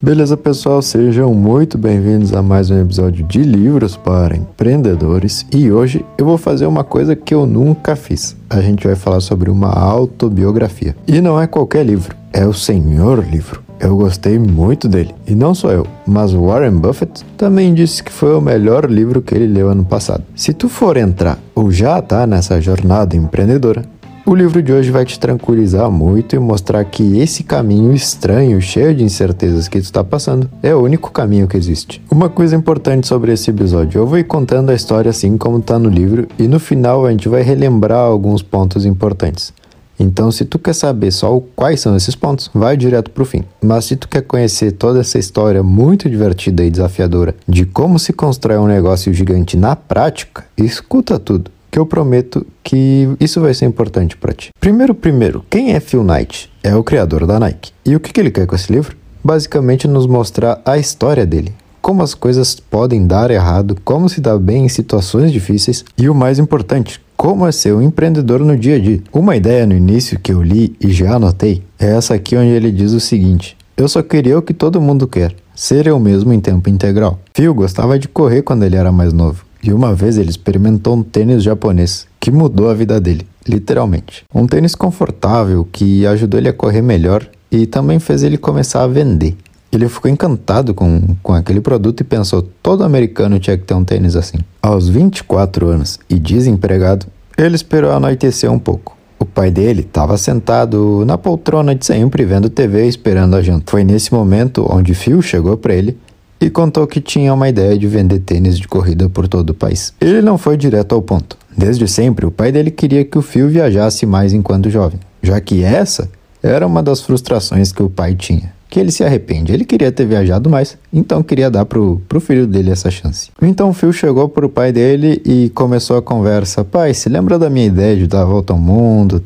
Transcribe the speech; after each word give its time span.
Beleza, 0.00 0.36
pessoal? 0.36 0.80
Sejam 0.80 1.34
muito 1.34 1.76
bem-vindos 1.76 2.32
a 2.32 2.40
mais 2.40 2.70
um 2.70 2.80
episódio 2.80 3.26
de 3.26 3.42
Livros 3.42 3.96
para 3.96 4.36
Empreendedores. 4.36 5.44
E 5.52 5.72
hoje 5.72 6.06
eu 6.16 6.24
vou 6.24 6.38
fazer 6.38 6.66
uma 6.66 6.84
coisa 6.84 7.16
que 7.16 7.34
eu 7.34 7.44
nunca 7.44 7.96
fiz. 7.96 8.36
A 8.48 8.60
gente 8.60 8.86
vai 8.86 8.94
falar 8.94 9.18
sobre 9.18 9.50
uma 9.50 9.72
autobiografia. 9.72 10.94
E 11.04 11.20
não 11.20 11.40
é 11.40 11.48
qualquer 11.48 11.84
livro, 11.84 12.14
é 12.32 12.46
o 12.46 12.54
Senhor 12.54 13.26
Livro. 13.28 13.60
Eu 13.80 13.96
gostei 13.96 14.38
muito 14.38 14.88
dele. 14.88 15.12
E 15.26 15.34
não 15.34 15.52
só 15.52 15.72
eu, 15.72 15.84
mas 16.06 16.32
Warren 16.32 16.76
Buffett 16.76 17.24
também 17.36 17.74
disse 17.74 18.00
que 18.00 18.12
foi 18.12 18.36
o 18.36 18.40
melhor 18.40 18.88
livro 18.88 19.20
que 19.20 19.34
ele 19.34 19.48
leu 19.48 19.68
ano 19.68 19.84
passado. 19.84 20.22
Se 20.36 20.52
tu 20.52 20.68
for 20.68 20.96
entrar 20.96 21.40
ou 21.56 21.72
já 21.72 22.00
tá 22.00 22.24
nessa 22.24 22.60
jornada 22.60 23.16
empreendedora, 23.16 23.84
o 24.28 24.34
livro 24.34 24.62
de 24.62 24.70
hoje 24.70 24.90
vai 24.90 25.06
te 25.06 25.18
tranquilizar 25.18 25.90
muito 25.90 26.36
e 26.36 26.38
mostrar 26.38 26.84
que 26.84 27.18
esse 27.18 27.42
caminho 27.42 27.94
estranho, 27.94 28.60
cheio 28.60 28.94
de 28.94 29.02
incertezas 29.02 29.68
que 29.68 29.80
tu 29.80 29.84
está 29.84 30.04
passando, 30.04 30.50
é 30.62 30.74
o 30.74 30.82
único 30.82 31.10
caminho 31.10 31.48
que 31.48 31.56
existe. 31.56 32.02
Uma 32.10 32.28
coisa 32.28 32.54
importante 32.54 33.06
sobre 33.06 33.32
esse 33.32 33.48
episódio, 33.48 33.98
eu 33.98 34.06
vou 34.06 34.18
ir 34.18 34.24
contando 34.24 34.68
a 34.68 34.74
história 34.74 35.08
assim 35.08 35.38
como 35.38 35.56
está 35.56 35.78
no 35.78 35.88
livro 35.88 36.28
e 36.38 36.46
no 36.46 36.60
final 36.60 37.06
a 37.06 37.10
gente 37.10 37.26
vai 37.26 37.40
relembrar 37.40 38.00
alguns 38.00 38.42
pontos 38.42 38.84
importantes. 38.84 39.50
Então, 39.98 40.30
se 40.30 40.44
tu 40.44 40.58
quer 40.58 40.74
saber 40.74 41.10
só 41.10 41.40
quais 41.56 41.80
são 41.80 41.96
esses 41.96 42.14
pontos, 42.14 42.50
vai 42.52 42.76
direto 42.76 43.10
pro 43.10 43.24
fim. 43.24 43.44
Mas 43.62 43.86
se 43.86 43.96
tu 43.96 44.06
quer 44.08 44.20
conhecer 44.22 44.72
toda 44.72 45.00
essa 45.00 45.18
história 45.18 45.62
muito 45.62 46.08
divertida 46.08 46.62
e 46.62 46.70
desafiadora 46.70 47.34
de 47.48 47.64
como 47.64 47.98
se 47.98 48.12
constrói 48.12 48.58
um 48.58 48.66
negócio 48.66 49.12
gigante 49.12 49.56
na 49.56 49.74
prática, 49.74 50.44
escuta 50.58 51.18
tudo 51.18 51.50
que 51.70 51.78
eu 51.78 51.86
prometo 51.86 52.46
que 52.62 53.08
isso 53.20 53.40
vai 53.40 53.54
ser 53.54 53.66
importante 53.66 54.16
para 54.16 54.32
ti. 54.32 54.50
Primeiro, 54.60 54.94
primeiro, 54.94 55.44
quem 55.48 55.72
é 55.72 55.80
Phil 55.80 56.02
Knight? 56.02 56.50
É 56.62 56.74
o 56.74 56.84
criador 56.84 57.26
da 57.26 57.38
Nike. 57.38 57.72
E 57.84 57.94
o 57.94 58.00
que, 58.00 58.12
que 58.12 58.20
ele 58.20 58.30
quer 58.30 58.46
com 58.46 58.54
esse 58.54 58.72
livro? 58.72 58.96
Basicamente 59.22 59.88
nos 59.88 60.06
mostrar 60.06 60.60
a 60.64 60.78
história 60.78 61.26
dele, 61.26 61.52
como 61.80 62.02
as 62.02 62.14
coisas 62.14 62.58
podem 62.58 63.06
dar 63.06 63.30
errado, 63.30 63.76
como 63.84 64.08
se 64.08 64.20
dá 64.20 64.38
bem 64.38 64.64
em 64.64 64.68
situações 64.68 65.32
difíceis 65.32 65.84
e 65.96 66.08
o 66.08 66.14
mais 66.14 66.38
importante, 66.38 67.00
como 67.16 67.46
é 67.46 67.52
ser 67.52 67.74
um 67.74 67.82
empreendedor 67.82 68.40
no 68.40 68.56
dia 68.56 68.76
a 68.76 68.78
dia. 68.78 69.02
Uma 69.12 69.36
ideia 69.36 69.66
no 69.66 69.74
início 69.74 70.18
que 70.20 70.32
eu 70.32 70.42
li 70.42 70.76
e 70.80 70.92
já 70.92 71.14
anotei 71.14 71.62
é 71.78 71.90
essa 71.96 72.14
aqui 72.14 72.36
onde 72.36 72.50
ele 72.50 72.70
diz 72.70 72.92
o 72.92 73.00
seguinte: 73.00 73.56
Eu 73.76 73.88
só 73.88 74.02
queria 74.02 74.38
o 74.38 74.42
que 74.42 74.54
todo 74.54 74.80
mundo 74.80 75.08
quer, 75.08 75.34
ser 75.54 75.86
eu 75.86 75.98
mesmo 75.98 76.32
em 76.32 76.40
tempo 76.40 76.70
integral. 76.70 77.18
Phil 77.34 77.52
gostava 77.52 77.98
de 77.98 78.06
correr 78.06 78.42
quando 78.42 78.62
ele 78.62 78.76
era 78.76 78.92
mais 78.92 79.12
novo. 79.12 79.44
E 79.68 79.72
uma 79.74 79.94
vez 79.94 80.16
ele 80.16 80.30
experimentou 80.30 80.96
um 80.96 81.02
tênis 81.02 81.42
japonês 81.42 82.06
que 82.18 82.30
mudou 82.30 82.70
a 82.70 82.74
vida 82.74 82.98
dele, 82.98 83.26
literalmente. 83.46 84.24
Um 84.34 84.46
tênis 84.46 84.74
confortável 84.74 85.68
que 85.70 86.06
ajudou 86.06 86.40
ele 86.40 86.48
a 86.48 86.54
correr 86.54 86.80
melhor 86.80 87.28
e 87.52 87.66
também 87.66 87.98
fez 87.98 88.22
ele 88.22 88.38
começar 88.38 88.82
a 88.82 88.86
vender. 88.86 89.36
Ele 89.70 89.86
ficou 89.86 90.10
encantado 90.10 90.72
com, 90.72 91.14
com 91.22 91.34
aquele 91.34 91.60
produto 91.60 92.00
e 92.00 92.04
pensou: 92.04 92.40
todo 92.62 92.82
americano 92.82 93.38
tinha 93.38 93.58
que 93.58 93.64
ter 93.64 93.74
um 93.74 93.84
tênis 93.84 94.16
assim. 94.16 94.38
Aos 94.62 94.88
24 94.88 95.66
anos 95.66 95.98
e 96.08 96.18
desempregado, 96.18 97.04
ele 97.36 97.54
esperou 97.54 97.90
anoitecer 97.90 98.50
um 98.50 98.58
pouco. 98.58 98.96
O 99.18 99.26
pai 99.26 99.50
dele 99.50 99.82
estava 99.82 100.16
sentado 100.16 101.04
na 101.04 101.18
poltrona 101.18 101.74
de 101.74 101.84
sempre 101.84 102.24
vendo 102.24 102.48
TV 102.48 102.86
esperando 102.86 103.36
a 103.36 103.42
janta. 103.42 103.70
Foi 103.70 103.84
nesse 103.84 104.14
momento 104.14 104.66
onde 104.70 104.94
Phil 104.94 105.20
chegou 105.20 105.58
para 105.58 105.74
ele 105.74 105.98
e 106.40 106.48
contou 106.50 106.86
que 106.86 107.00
tinha 107.00 107.32
uma 107.32 107.48
ideia 107.48 107.76
de 107.76 107.86
vender 107.86 108.20
tênis 108.20 108.58
de 108.58 108.68
corrida 108.68 109.08
por 109.08 109.26
todo 109.26 109.50
o 109.50 109.54
país. 109.54 109.92
Ele 110.00 110.22
não 110.22 110.38
foi 110.38 110.56
direto 110.56 110.94
ao 110.94 111.02
ponto. 111.02 111.36
Desde 111.56 111.88
sempre, 111.88 112.24
o 112.24 112.30
pai 112.30 112.52
dele 112.52 112.70
queria 112.70 113.04
que 113.04 113.18
o 113.18 113.22
Phil 113.22 113.48
viajasse 113.48 114.06
mais 114.06 114.32
enquanto 114.32 114.70
jovem, 114.70 115.00
já 115.22 115.40
que 115.40 115.64
essa 115.64 116.08
era 116.42 116.66
uma 116.66 116.82
das 116.82 117.00
frustrações 117.00 117.72
que 117.72 117.82
o 117.82 117.90
pai 117.90 118.14
tinha 118.14 118.57
que 118.68 118.78
ele 118.78 118.90
se 118.90 119.04
arrepende. 119.04 119.52
Ele 119.52 119.64
queria 119.64 119.90
ter 119.90 120.06
viajado 120.06 120.48
mais, 120.50 120.76
então 120.92 121.22
queria 121.22 121.50
dar 121.50 121.64
pro, 121.64 122.00
pro 122.08 122.20
filho 122.20 122.46
dele 122.46 122.70
essa 122.70 122.90
chance. 122.90 123.30
Então 123.40 123.70
o 123.70 123.72
Phil 123.72 123.92
chegou 123.92 124.28
pro 124.28 124.48
pai 124.48 124.72
dele 124.72 125.20
e 125.24 125.50
começou 125.50 125.96
a 125.96 126.02
conversa. 126.02 126.64
Pai, 126.64 126.94
se 126.94 127.08
lembra 127.08 127.38
da 127.38 127.48
minha 127.48 127.66
ideia 127.66 127.96
de 127.96 128.06
dar 128.06 128.22
a 128.22 128.26
volta 128.26 128.52
ao 128.52 128.58
mundo, 128.58 129.20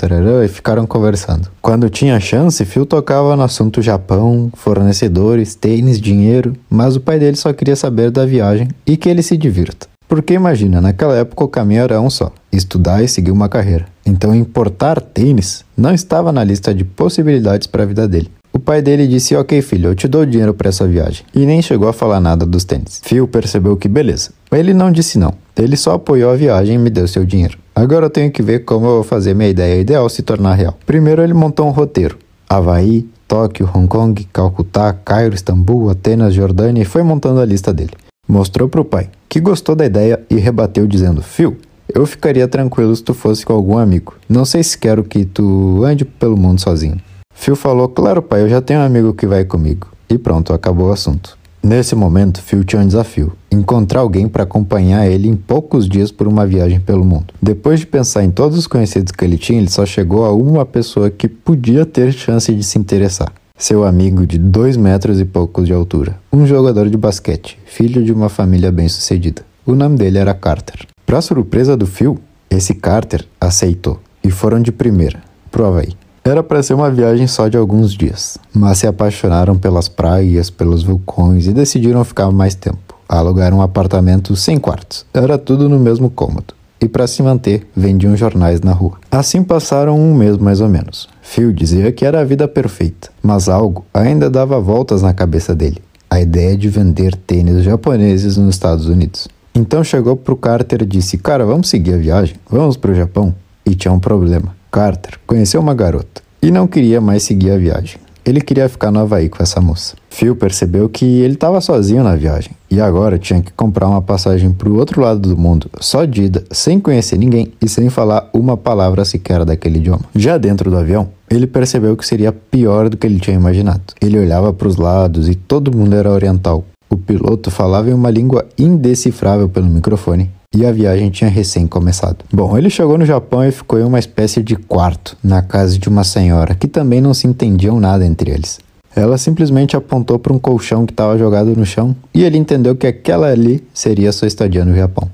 e 0.44 0.48
ficaram 0.48 0.86
conversando. 0.86 1.48
Quando 1.60 1.88
tinha 1.88 2.18
chance, 2.20 2.64
Phil 2.64 2.84
tocava 2.86 3.36
no 3.36 3.42
assunto 3.42 3.82
Japão, 3.82 4.50
fornecedores, 4.54 5.54
tênis, 5.54 6.00
dinheiro, 6.00 6.54
mas 6.68 6.96
o 6.96 7.00
pai 7.00 7.18
dele 7.18 7.36
só 7.36 7.52
queria 7.52 7.76
saber 7.76 8.10
da 8.10 8.26
viagem 8.26 8.68
e 8.86 8.96
que 8.96 9.08
ele 9.08 9.22
se 9.22 9.36
divirta. 9.36 9.86
Porque 10.08 10.34
imagina, 10.34 10.80
naquela 10.80 11.16
época 11.16 11.44
o 11.44 11.48
caminho 11.48 11.80
era 11.82 12.00
um 12.00 12.10
só: 12.10 12.30
estudar 12.52 13.02
e 13.02 13.08
seguir 13.08 13.30
uma 13.30 13.48
carreira. 13.48 13.86
Então 14.04 14.34
importar 14.34 15.00
tênis 15.00 15.64
não 15.76 15.94
estava 15.94 16.30
na 16.30 16.44
lista 16.44 16.74
de 16.74 16.84
possibilidades 16.84 17.66
para 17.66 17.84
a 17.84 17.86
vida 17.86 18.06
dele. 18.06 18.30
O 18.52 18.58
pai 18.58 18.82
dele 18.82 19.06
disse: 19.06 19.34
Ok, 19.34 19.62
filho, 19.62 19.90
eu 19.90 19.94
te 19.94 20.06
dou 20.06 20.26
dinheiro 20.26 20.52
para 20.52 20.68
essa 20.68 20.86
viagem. 20.86 21.24
E 21.34 21.46
nem 21.46 21.62
chegou 21.62 21.88
a 21.88 21.92
falar 21.92 22.20
nada 22.20 22.44
dos 22.44 22.64
tênis. 22.64 23.00
Phil 23.02 23.26
percebeu 23.26 23.76
que 23.76 23.88
beleza. 23.88 24.30
Ele 24.50 24.74
não 24.74 24.92
disse 24.92 25.18
não. 25.18 25.32
Ele 25.56 25.76
só 25.76 25.94
apoiou 25.94 26.30
a 26.30 26.36
viagem 26.36 26.74
e 26.74 26.78
me 26.78 26.90
deu 26.90 27.08
seu 27.08 27.24
dinheiro. 27.24 27.58
Agora 27.74 28.06
eu 28.06 28.10
tenho 28.10 28.30
que 28.30 28.42
ver 28.42 28.64
como 28.64 28.86
eu 28.86 28.90
vou 28.96 29.02
fazer 29.02 29.34
minha 29.34 29.48
ideia 29.48 29.80
ideal 29.80 30.08
se 30.08 30.22
tornar 30.22 30.54
real. 30.54 30.78
Primeiro 30.84 31.22
ele 31.22 31.32
montou 31.32 31.66
um 31.66 31.70
roteiro: 31.70 32.18
Havaí, 32.48 33.08
Tóquio, 33.26 33.68
Hong 33.74 33.88
Kong, 33.88 34.28
Calcutá, 34.30 34.92
Cairo, 34.92 35.34
Istambul, 35.34 35.88
Atenas, 35.88 36.34
Jordânia 36.34 36.82
e 36.82 36.84
foi 36.84 37.02
montando 37.02 37.40
a 37.40 37.46
lista 37.46 37.72
dele. 37.72 37.92
Mostrou 38.28 38.68
para 38.68 38.80
o 38.80 38.84
pai, 38.84 39.08
que 39.28 39.40
gostou 39.40 39.74
da 39.74 39.86
ideia 39.86 40.20
e 40.28 40.36
rebateu 40.36 40.86
dizendo: 40.86 41.22
Phil, 41.22 41.56
eu 41.94 42.04
ficaria 42.04 42.46
tranquilo 42.46 42.94
se 42.94 43.02
tu 43.02 43.14
fosse 43.14 43.44
com 43.46 43.54
algum 43.54 43.78
amigo. 43.78 44.14
Não 44.28 44.44
sei 44.44 44.62
se 44.62 44.76
quero 44.76 45.02
que 45.02 45.24
tu 45.24 45.82
ande 45.84 46.04
pelo 46.04 46.36
mundo 46.36 46.60
sozinho. 46.60 47.00
Phil 47.34 47.56
falou: 47.56 47.88
Claro, 47.88 48.22
pai, 48.22 48.42
eu 48.42 48.48
já 48.48 48.60
tenho 48.60 48.80
um 48.80 48.84
amigo 48.84 49.14
que 49.14 49.26
vai 49.26 49.44
comigo. 49.44 49.88
E 50.08 50.18
pronto, 50.18 50.52
acabou 50.52 50.88
o 50.88 50.92
assunto. 50.92 51.36
Nesse 51.62 51.94
momento, 51.94 52.42
Phil 52.42 52.64
tinha 52.64 52.82
um 52.82 52.86
desafio: 52.86 53.32
encontrar 53.50 54.00
alguém 54.00 54.28
para 54.28 54.42
acompanhar 54.42 55.06
ele 55.06 55.28
em 55.28 55.36
poucos 55.36 55.88
dias 55.88 56.10
por 56.10 56.26
uma 56.26 56.44
viagem 56.44 56.80
pelo 56.80 57.04
mundo. 57.04 57.32
Depois 57.40 57.78
de 57.78 57.86
pensar 57.86 58.24
em 58.24 58.30
todos 58.30 58.58
os 58.58 58.66
conhecidos 58.66 59.12
que 59.12 59.24
ele 59.24 59.38
tinha, 59.38 59.60
ele 59.60 59.70
só 59.70 59.86
chegou 59.86 60.26
a 60.26 60.32
uma 60.32 60.66
pessoa 60.66 61.08
que 61.08 61.28
podia 61.28 61.86
ter 61.86 62.12
chance 62.12 62.52
de 62.52 62.64
se 62.64 62.78
interessar. 62.78 63.32
Seu 63.56 63.84
amigo 63.84 64.26
de 64.26 64.38
dois 64.38 64.76
metros 64.76 65.20
e 65.20 65.24
poucos 65.24 65.66
de 65.66 65.72
altura, 65.72 66.18
um 66.32 66.44
jogador 66.44 66.90
de 66.90 66.96
basquete, 66.96 67.56
filho 67.64 68.02
de 68.02 68.12
uma 68.12 68.28
família 68.28 68.72
bem-sucedida. 68.72 69.42
O 69.64 69.74
nome 69.74 69.96
dele 69.96 70.18
era 70.18 70.34
Carter. 70.34 70.86
Para 71.06 71.20
surpresa 71.20 71.76
do 71.76 71.86
Phil, 71.86 72.18
esse 72.50 72.74
Carter 72.74 73.24
aceitou 73.40 74.00
e 74.24 74.32
foram 74.32 74.60
de 74.60 74.72
primeira 74.72 75.22
pro 75.48 75.64
Havaí. 75.64 75.94
Era 76.24 76.40
para 76.40 76.62
ser 76.62 76.74
uma 76.74 76.88
viagem 76.88 77.26
só 77.26 77.48
de 77.48 77.56
alguns 77.56 77.92
dias, 77.92 78.38
mas 78.54 78.78
se 78.78 78.86
apaixonaram 78.86 79.58
pelas 79.58 79.88
praias, 79.88 80.50
pelos 80.50 80.84
vulcões 80.84 81.48
e 81.48 81.52
decidiram 81.52 82.04
ficar 82.04 82.30
mais 82.30 82.54
tempo. 82.54 82.94
Alugaram 83.08 83.58
um 83.58 83.62
apartamento 83.62 84.36
sem 84.36 84.56
quartos. 84.56 85.04
Era 85.12 85.36
tudo 85.36 85.68
no 85.68 85.80
mesmo 85.80 86.08
cômodo. 86.08 86.54
E 86.80 86.88
para 86.88 87.08
se 87.08 87.24
manter, 87.24 87.66
vendiam 87.74 88.16
jornais 88.16 88.60
na 88.60 88.72
rua. 88.72 88.98
Assim 89.10 89.42
passaram 89.42 89.98
um 89.98 90.14
mês 90.14 90.36
mais 90.38 90.60
ou 90.60 90.68
menos. 90.68 91.08
Phil 91.20 91.52
dizia 91.52 91.90
que 91.90 92.04
era 92.04 92.20
a 92.20 92.24
vida 92.24 92.46
perfeita, 92.46 93.10
mas 93.20 93.48
algo 93.48 93.84
ainda 93.92 94.30
dava 94.30 94.60
voltas 94.60 95.02
na 95.02 95.12
cabeça 95.12 95.56
dele. 95.56 95.82
A 96.08 96.20
ideia 96.20 96.56
de 96.56 96.68
vender 96.68 97.16
tênis 97.16 97.64
japoneses 97.64 98.36
nos 98.36 98.54
Estados 98.54 98.86
Unidos. 98.86 99.26
Então 99.52 99.82
chegou 99.82 100.16
pro 100.16 100.36
Carter 100.36 100.82
e 100.82 100.86
disse: 100.86 101.18
Cara, 101.18 101.44
vamos 101.44 101.68
seguir 101.68 101.94
a 101.94 101.98
viagem? 101.98 102.36
Vamos 102.48 102.76
pro 102.76 102.94
Japão? 102.94 103.34
E 103.66 103.74
tinha 103.74 103.92
um 103.92 104.00
problema. 104.00 104.54
Carter 104.72 105.18
conheceu 105.26 105.60
uma 105.60 105.74
garota 105.74 106.22
e 106.40 106.50
não 106.50 106.66
queria 106.66 106.98
mais 106.98 107.22
seguir 107.24 107.50
a 107.50 107.58
viagem. 107.58 107.98
Ele 108.24 108.40
queria 108.40 108.70
ficar 108.70 108.90
no 108.90 109.00
Havaí 109.00 109.28
com 109.28 109.42
essa 109.42 109.60
moça. 109.60 109.96
Phil 110.08 110.34
percebeu 110.34 110.88
que 110.88 111.04
ele 111.04 111.34
estava 111.34 111.60
sozinho 111.60 112.02
na 112.02 112.16
viagem 112.16 112.52
e 112.70 112.80
agora 112.80 113.18
tinha 113.18 113.42
que 113.42 113.52
comprar 113.52 113.86
uma 113.86 114.00
passagem 114.00 114.50
para 114.50 114.70
o 114.70 114.76
outro 114.76 115.02
lado 115.02 115.20
do 115.20 115.36
mundo, 115.36 115.68
só 115.78 116.06
de 116.06 116.22
ida, 116.22 116.44
sem 116.50 116.80
conhecer 116.80 117.18
ninguém 117.18 117.52
e 117.60 117.68
sem 117.68 117.90
falar 117.90 118.30
uma 118.32 118.56
palavra 118.56 119.04
sequer 119.04 119.44
daquele 119.44 119.78
idioma. 119.78 120.04
Já 120.14 120.38
dentro 120.38 120.70
do 120.70 120.78
avião, 120.78 121.10
ele 121.28 121.46
percebeu 121.46 121.94
que 121.94 122.06
seria 122.06 122.32
pior 122.32 122.88
do 122.88 122.96
que 122.96 123.06
ele 123.06 123.20
tinha 123.20 123.36
imaginado. 123.36 123.82
Ele 124.00 124.18
olhava 124.18 124.54
para 124.54 124.68
os 124.68 124.76
lados 124.76 125.28
e 125.28 125.34
todo 125.34 125.76
mundo 125.76 125.94
era 125.94 126.10
oriental. 126.10 126.64
O 126.92 126.96
piloto 126.98 127.50
falava 127.50 127.88
em 127.88 127.94
uma 127.94 128.10
língua 128.10 128.44
indecifrável 128.58 129.48
pelo 129.48 129.66
microfone 129.66 130.30
e 130.54 130.66
a 130.66 130.70
viagem 130.70 131.08
tinha 131.08 131.30
recém 131.30 131.66
começado. 131.66 132.22
Bom, 132.30 132.58
ele 132.58 132.68
chegou 132.68 132.98
no 132.98 133.06
Japão 133.06 133.42
e 133.42 133.50
ficou 133.50 133.80
em 133.80 133.82
uma 133.82 133.98
espécie 133.98 134.42
de 134.42 134.56
quarto, 134.56 135.16
na 135.24 135.40
casa 135.40 135.78
de 135.78 135.88
uma 135.88 136.04
senhora, 136.04 136.54
que 136.54 136.68
também 136.68 137.00
não 137.00 137.14
se 137.14 137.26
entendiam 137.26 137.80
nada 137.80 138.04
entre 138.04 138.30
eles. 138.30 138.60
Ela 138.94 139.16
simplesmente 139.16 139.74
apontou 139.74 140.18
para 140.18 140.34
um 140.34 140.38
colchão 140.38 140.84
que 140.84 140.92
estava 140.92 141.16
jogado 141.16 141.56
no 141.56 141.64
chão 141.64 141.96
e 142.12 142.24
ele 142.24 142.36
entendeu 142.36 142.76
que 142.76 142.86
aquela 142.86 143.28
ali 143.28 143.66
seria 143.72 144.12
sua 144.12 144.28
estadia 144.28 144.62
no 144.62 144.76
Japão. 144.76 145.10